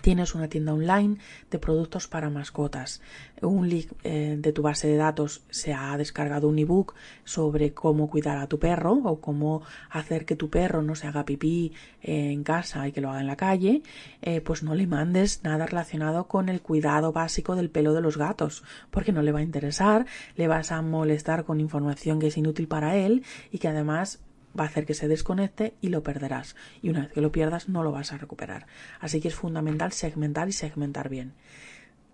Tienes 0.01 0.33
una 0.33 0.47
tienda 0.47 0.73
online 0.73 1.17
de 1.49 1.59
productos 1.59 2.07
para 2.07 2.29
mascotas. 2.29 3.01
Un 3.41 3.69
link 3.69 3.91
eh, 4.03 4.35
de 4.39 4.51
tu 4.51 4.61
base 4.61 4.87
de 4.87 4.97
datos 4.97 5.43
se 5.49 5.73
ha 5.73 5.95
descargado 5.97 6.47
un 6.47 6.57
ebook 6.57 6.95
sobre 7.23 7.73
cómo 7.73 8.09
cuidar 8.09 8.37
a 8.37 8.47
tu 8.47 8.59
perro 8.59 8.93
o 8.93 9.21
cómo 9.21 9.61
hacer 9.89 10.25
que 10.25 10.35
tu 10.35 10.49
perro 10.49 10.81
no 10.81 10.95
se 10.95 11.07
haga 11.07 11.25
pipí 11.25 11.73
en 12.01 12.43
casa 12.43 12.87
y 12.87 12.91
que 12.91 13.01
lo 13.01 13.09
haga 13.09 13.21
en 13.21 13.27
la 13.27 13.35
calle. 13.35 13.83
Eh, 14.21 14.41
pues 14.41 14.63
no 14.63 14.75
le 14.75 14.87
mandes 14.87 15.43
nada 15.43 15.65
relacionado 15.65 16.27
con 16.27 16.49
el 16.49 16.61
cuidado 16.61 17.11
básico 17.11 17.55
del 17.55 17.69
pelo 17.69 17.93
de 17.93 18.01
los 18.01 18.17
gatos, 18.17 18.63
porque 18.89 19.11
no 19.11 19.21
le 19.21 19.31
va 19.31 19.39
a 19.39 19.43
interesar, 19.43 20.05
le 20.35 20.47
vas 20.47 20.71
a 20.71 20.81
molestar 20.81 21.45
con 21.45 21.59
información 21.59 22.19
que 22.19 22.27
es 22.27 22.37
inútil 22.37 22.67
para 22.67 22.97
él 22.97 23.23
y 23.51 23.59
que 23.59 23.67
además 23.67 24.19
va 24.57 24.65
a 24.65 24.67
hacer 24.67 24.85
que 24.85 24.93
se 24.93 25.07
desconecte 25.07 25.73
y 25.81 25.89
lo 25.89 26.03
perderás. 26.03 26.55
Y 26.81 26.89
una 26.89 27.01
vez 27.01 27.11
que 27.11 27.21
lo 27.21 27.31
pierdas 27.31 27.69
no 27.69 27.83
lo 27.83 27.91
vas 27.91 28.13
a 28.13 28.17
recuperar. 28.17 28.67
Así 28.99 29.21
que 29.21 29.27
es 29.27 29.35
fundamental 29.35 29.91
segmentar 29.91 30.49
y 30.49 30.53
segmentar 30.53 31.09
bien. 31.09 31.33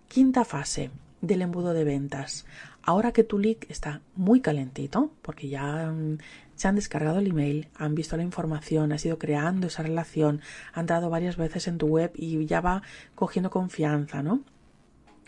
Quinta 0.08 0.44
fase 0.44 0.90
del 1.20 1.42
embudo 1.42 1.74
de 1.74 1.84
ventas. 1.84 2.46
Ahora 2.82 3.12
que 3.12 3.24
tu 3.24 3.38
lead 3.38 3.58
está 3.68 4.00
muy 4.14 4.40
calentito, 4.40 5.12
porque 5.22 5.48
ya 5.48 5.90
mm, 5.90 6.18
se 6.54 6.68
han 6.68 6.76
descargado 6.76 7.18
el 7.18 7.26
email, 7.26 7.68
han 7.74 7.94
visto 7.94 8.16
la 8.16 8.22
información, 8.22 8.92
has 8.92 9.04
ido 9.04 9.18
creando 9.18 9.66
esa 9.66 9.82
relación, 9.82 10.40
han 10.72 10.86
dado 10.86 11.10
varias 11.10 11.36
veces 11.36 11.68
en 11.68 11.78
tu 11.78 11.86
web 11.86 12.12
y 12.14 12.46
ya 12.46 12.60
va 12.60 12.82
cogiendo 13.14 13.50
confianza, 13.50 14.22
¿no? 14.22 14.42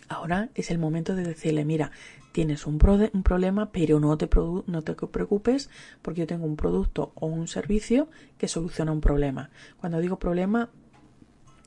Ahora 0.09 0.49
es 0.55 0.71
el 0.71 0.79
momento 0.79 1.15
de 1.15 1.23
decirle, 1.23 1.65
mira, 1.65 1.93
tienes 2.33 2.67
un, 2.67 2.79
un 3.13 3.23
problema, 3.23 3.71
pero 3.73 4.01
no 4.01 4.17
te, 4.17 4.29
no 4.67 4.83
te 4.83 4.95
preocupes 4.95 5.71
porque 6.03 6.21
yo 6.21 6.27
tengo 6.27 6.47
un 6.47 6.57
producto 6.57 7.13
o 7.15 7.27
un 7.27 7.49
servicio 7.49 8.09
que 8.39 8.49
soluciona 8.49 8.93
un 8.93 9.01
problema. 9.01 9.51
Cuando 9.81 10.01
digo 10.01 10.19
problema, 10.19 10.71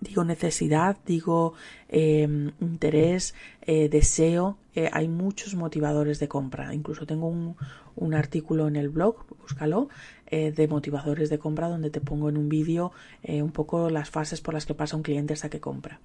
digo 0.04 0.24
necesidad, 0.24 0.98
digo 1.06 1.54
em, 1.88 2.52
interés, 2.60 3.34
eh, 3.62 3.90
deseo. 3.90 4.58
Eh, 4.76 4.90
hay 4.92 5.08
muchos 5.08 5.56
motivadores 5.56 6.20
de 6.20 6.28
compra. 6.28 6.74
Incluso 6.74 7.06
tengo 7.06 7.28
un, 7.28 7.56
un 7.96 8.14
artículo 8.14 8.68
en 8.68 8.76
el 8.76 8.90
blog, 8.90 9.26
búscalo, 9.42 9.90
eh, 10.28 10.52
de 10.52 10.68
motivadores 10.68 11.30
de 11.30 11.40
compra 11.40 11.70
donde 11.70 11.90
te 11.90 12.02
pongo 12.02 12.30
en 12.30 12.38
un 12.38 12.50
vídeo 12.50 12.92
un 13.24 13.52
poco 13.52 13.90
las 13.90 14.10
fases 14.10 14.42
por 14.42 14.54
las 14.54 14.66
que 14.66 14.74
pasa 14.74 14.98
un 14.98 15.04
cliente 15.04 15.34
hasta 15.34 15.50
que 15.50 15.60
compra. 15.60 16.00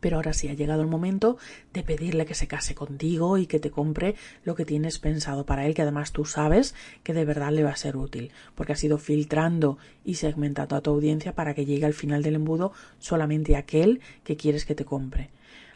Pero 0.00 0.16
ahora 0.16 0.32
sí 0.32 0.48
ha 0.48 0.54
llegado 0.54 0.82
el 0.82 0.88
momento 0.88 1.38
de 1.72 1.82
pedirle 1.82 2.26
que 2.26 2.34
se 2.34 2.46
case 2.46 2.74
contigo 2.74 3.38
y 3.38 3.46
que 3.46 3.60
te 3.60 3.70
compre 3.70 4.14
lo 4.44 4.54
que 4.54 4.64
tienes 4.64 4.98
pensado 4.98 5.44
para 5.44 5.66
él, 5.66 5.74
que 5.74 5.82
además 5.82 6.12
tú 6.12 6.24
sabes 6.24 6.74
que 7.02 7.14
de 7.14 7.24
verdad 7.24 7.52
le 7.52 7.64
va 7.64 7.70
a 7.70 7.76
ser 7.76 7.96
útil, 7.96 8.30
porque 8.54 8.72
has 8.72 8.84
ido 8.84 8.98
filtrando 8.98 9.78
y 10.04 10.14
segmentando 10.14 10.76
a 10.76 10.80
tu 10.80 10.90
audiencia 10.90 11.34
para 11.34 11.54
que 11.54 11.64
llegue 11.64 11.86
al 11.86 11.94
final 11.94 12.22
del 12.22 12.36
embudo 12.36 12.72
solamente 12.98 13.56
aquel 13.56 14.00
que 14.24 14.36
quieres 14.36 14.64
que 14.64 14.74
te 14.74 14.84
compre. 14.84 15.30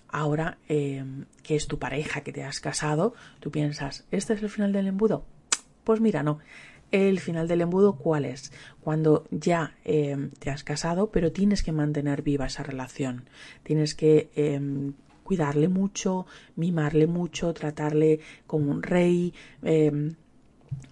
Ahora 0.08 0.58
eh, 0.68 1.04
que 1.42 1.56
es 1.56 1.66
tu 1.66 1.78
pareja, 1.78 2.20
que 2.20 2.32
te 2.32 2.44
has 2.44 2.60
casado, 2.60 3.14
tú 3.40 3.50
piensas, 3.50 4.04
¿este 4.10 4.34
es 4.34 4.42
el 4.42 4.50
final 4.50 4.72
del 4.72 4.86
embudo? 4.86 5.24
Pues 5.84 6.00
mira, 6.00 6.22
no 6.22 6.38
el 6.92 7.18
final 7.20 7.48
del 7.48 7.62
embudo, 7.62 7.94
¿cuál 7.96 8.24
es? 8.24 8.52
Cuando 8.80 9.24
ya 9.30 9.74
em, 9.84 10.30
te 10.30 10.50
has 10.50 10.62
casado, 10.62 11.10
pero 11.10 11.32
tienes 11.32 11.62
que 11.62 11.72
mantener 11.72 12.22
viva 12.22 12.46
esa 12.46 12.62
relación. 12.62 13.24
Tienes 13.62 13.94
que 13.94 14.30
em, 14.36 14.92
cuidarle 15.24 15.68
mucho, 15.68 16.26
mimarle 16.54 17.06
mucho, 17.06 17.54
tratarle 17.54 18.20
como 18.46 18.70
un 18.70 18.82
rey, 18.82 19.32
em, 19.62 20.14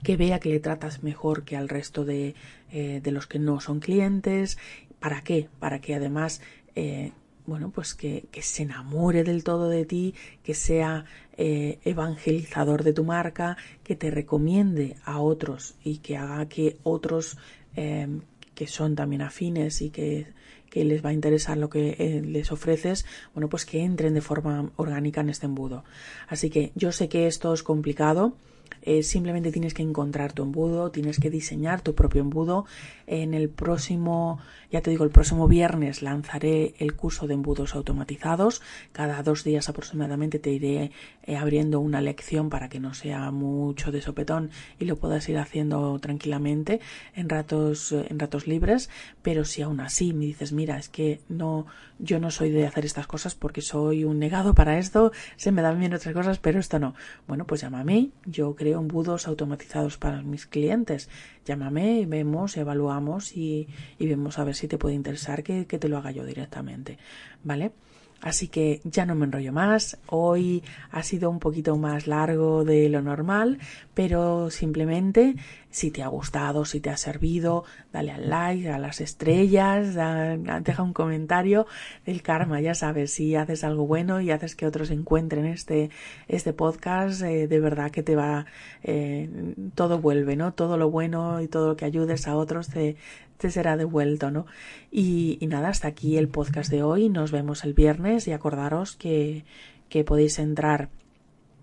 que 0.02 0.16
vea 0.16 0.40
que 0.40 0.48
le 0.48 0.60
tratas 0.60 1.02
mejor 1.02 1.44
que 1.44 1.56
al 1.56 1.68
resto 1.68 2.04
de, 2.04 2.34
eh, 2.72 3.00
de 3.02 3.10
los 3.12 3.26
que 3.26 3.38
no 3.38 3.60
son 3.60 3.80
clientes. 3.80 4.58
¿Para 4.98 5.22
qué? 5.22 5.48
Para 5.58 5.80
que 5.80 5.94
además 5.94 6.40
eh, 6.74 7.12
bueno, 7.50 7.70
pues 7.70 7.94
que, 7.94 8.28
se 8.40 8.62
enamore 8.62 9.24
del 9.24 9.42
todo 9.42 9.68
de 9.68 9.84
ti, 9.84 10.14
que 10.44 10.54
sea 10.54 11.04
eh, 11.36 11.80
evangelizador 11.84 12.84
de 12.84 12.92
tu 12.92 13.02
marca, 13.02 13.56
que 13.82 13.96
te 13.96 14.08
recomiende 14.10 14.96
a 15.04 15.20
otros 15.20 15.74
y 15.82 15.98
que 15.98 16.16
haga 16.16 16.48
que 16.48 16.78
otros 16.84 17.38
em, 17.74 18.20
que 18.54 18.68
son 18.68 18.94
también 18.94 19.22
afines 19.22 19.82
y 19.82 19.90
que, 19.90 20.28
que, 20.70 20.84
les 20.84 21.04
va 21.04 21.10
a 21.10 21.12
interesar 21.12 21.56
lo 21.58 21.68
que 21.68 21.96
eh, 21.98 22.22
les 22.24 22.52
ofreces, 22.52 23.04
bueno, 23.34 23.48
pues 23.48 23.66
que 23.66 23.82
entren 23.82 24.14
de 24.14 24.20
forma 24.20 24.70
orgánica 24.76 25.20
en 25.20 25.30
este 25.30 25.46
embudo. 25.46 25.82
Así 26.28 26.50
que 26.50 26.70
yo 26.76 26.92
sé 26.92 27.08
que 27.08 27.26
esto 27.26 27.52
es 27.52 27.64
complicado, 27.64 28.36
eh, 28.82 29.02
simplemente 29.02 29.52
tienes 29.52 29.74
que 29.74 29.82
encontrar 29.82 30.32
tu 30.32 30.42
embudo, 30.42 30.90
tienes 30.90 31.18
que 31.18 31.30
diseñar 31.30 31.80
tu 31.82 31.94
propio 31.94 32.20
embudo. 32.20 32.66
En 33.06 33.34
el 33.34 33.48
próximo, 33.48 34.38
ya 34.70 34.80
te 34.80 34.90
digo, 34.90 35.04
el 35.04 35.10
próximo 35.10 35.48
viernes 35.48 36.02
lanzaré 36.02 36.74
el 36.78 36.94
curso 36.94 37.26
de 37.26 37.34
embudos 37.34 37.74
automatizados. 37.74 38.62
Cada 38.92 39.22
dos 39.22 39.44
días 39.44 39.68
aproximadamente 39.68 40.38
te 40.38 40.50
iré 40.50 40.92
eh, 41.24 41.36
abriendo 41.36 41.80
una 41.80 42.00
lección 42.00 42.50
para 42.50 42.68
que 42.68 42.80
no 42.80 42.94
sea 42.94 43.30
mucho 43.30 43.92
de 43.92 44.00
sopetón 44.02 44.50
y 44.78 44.84
lo 44.84 44.96
puedas 44.96 45.28
ir 45.28 45.38
haciendo 45.38 45.98
tranquilamente 45.98 46.80
en 47.14 47.28
ratos, 47.28 47.92
en 47.92 48.18
ratos 48.18 48.46
libres. 48.46 48.90
Pero 49.22 49.44
si 49.44 49.62
aún 49.62 49.80
así 49.80 50.12
me 50.12 50.26
dices, 50.26 50.52
mira, 50.52 50.78
es 50.78 50.88
que 50.88 51.20
no, 51.28 51.66
yo 52.02 52.20
no 52.20 52.30
soy 52.30 52.50
de 52.50 52.66
hacer 52.66 52.84
estas 52.84 53.06
cosas 53.06 53.34
porque 53.34 53.60
soy 53.60 54.04
un 54.04 54.18
negado 54.18 54.54
para 54.54 54.78
esto, 54.78 55.12
se 55.36 55.52
me 55.52 55.62
dan 55.62 55.78
bien 55.78 55.94
otras 55.94 56.14
cosas, 56.14 56.38
pero 56.38 56.58
esto 56.58 56.78
no. 56.78 56.94
Bueno, 57.26 57.46
pues 57.46 57.60
llámame, 57.60 58.10
yo 58.26 58.54
creo 58.56 58.80
embudos 58.80 59.26
automatizados 59.28 59.98
para 59.98 60.22
mis 60.22 60.46
clientes. 60.46 61.08
Llámame, 61.44 62.06
vemos, 62.06 62.56
evaluamos 62.56 63.36
y, 63.36 63.68
vemos 63.98 64.38
a 64.38 64.44
ver 64.44 64.54
si 64.54 64.68
te 64.68 64.78
puede 64.78 64.94
interesar 64.94 65.42
que, 65.42 65.66
que 65.66 65.78
te 65.78 65.88
lo 65.88 65.98
haga 65.98 66.10
yo 66.10 66.24
directamente. 66.24 66.98
¿Vale? 67.44 67.72
Así 68.20 68.48
que 68.48 68.80
ya 68.84 69.06
no 69.06 69.14
me 69.14 69.24
enrollo 69.24 69.52
más. 69.52 69.98
Hoy 70.06 70.62
ha 70.90 71.02
sido 71.02 71.30
un 71.30 71.38
poquito 71.38 71.76
más 71.76 72.06
largo 72.06 72.64
de 72.64 72.88
lo 72.90 73.00
normal, 73.00 73.58
pero 73.94 74.50
simplemente 74.50 75.36
si 75.70 75.90
te 75.90 76.02
ha 76.02 76.08
gustado, 76.08 76.64
si 76.64 76.80
te 76.80 76.90
ha 76.90 76.96
servido, 76.96 77.64
dale 77.92 78.10
al 78.10 78.28
like, 78.28 78.68
a 78.68 78.78
las 78.78 79.00
estrellas, 79.00 79.94
deja 79.94 80.82
un 80.82 80.92
comentario 80.92 81.66
del 82.04 82.22
karma. 82.22 82.60
Ya 82.60 82.74
sabes, 82.74 83.12
si 83.12 83.36
haces 83.36 83.64
algo 83.64 83.86
bueno 83.86 84.20
y 84.20 84.30
haces 84.30 84.54
que 84.54 84.66
otros 84.66 84.90
encuentren 84.90 85.46
este, 85.46 85.90
este 86.28 86.52
podcast, 86.52 87.22
eh, 87.22 87.46
de 87.46 87.60
verdad 87.60 87.90
que 87.90 88.02
te 88.02 88.16
va, 88.16 88.46
eh, 88.82 89.54
todo 89.74 89.98
vuelve, 89.98 90.36
¿no? 90.36 90.52
Todo 90.52 90.76
lo 90.76 90.90
bueno 90.90 91.40
y 91.40 91.48
todo 91.48 91.68
lo 91.68 91.76
que 91.76 91.84
ayudes 91.86 92.26
a 92.26 92.36
otros 92.36 92.68
te, 92.68 92.96
te 93.40 93.50
será 93.50 93.76
devuelto, 93.76 94.30
¿no? 94.30 94.46
Y, 94.90 95.38
nada, 95.42 95.68
hasta 95.68 95.88
aquí 95.88 96.16
el 96.16 96.28
podcast 96.28 96.70
de 96.70 96.82
hoy. 96.82 97.08
Nos 97.08 97.32
vemos 97.32 97.64
el 97.64 97.74
viernes 97.74 98.28
y 98.28 98.32
acordaros 98.32 98.94
que, 98.96 99.44
que 99.88 100.04
podéis 100.04 100.38
entrar 100.38 100.90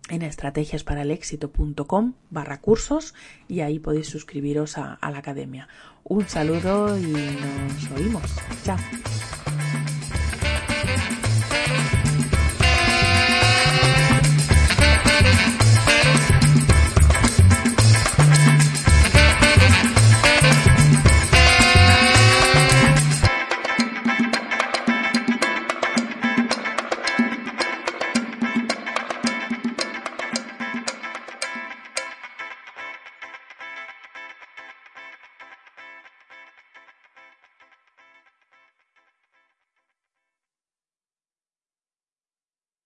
en 0.09 0.21
estrategiasparalexito.com 0.23 2.13
barra 2.29 2.61
cursos 2.61 3.13
y 3.47 3.59
ahí 3.61 3.79
podéis 3.79 4.07
suscribiros 4.07 4.77
a, 4.77 4.93
a 4.93 5.11
la 5.11 5.19
academia. 5.19 5.67
Un 6.03 6.27
saludo 6.27 6.97
y 6.97 7.11
nos 7.11 7.91
oímos. 7.91 8.35
Chao. 8.63 8.77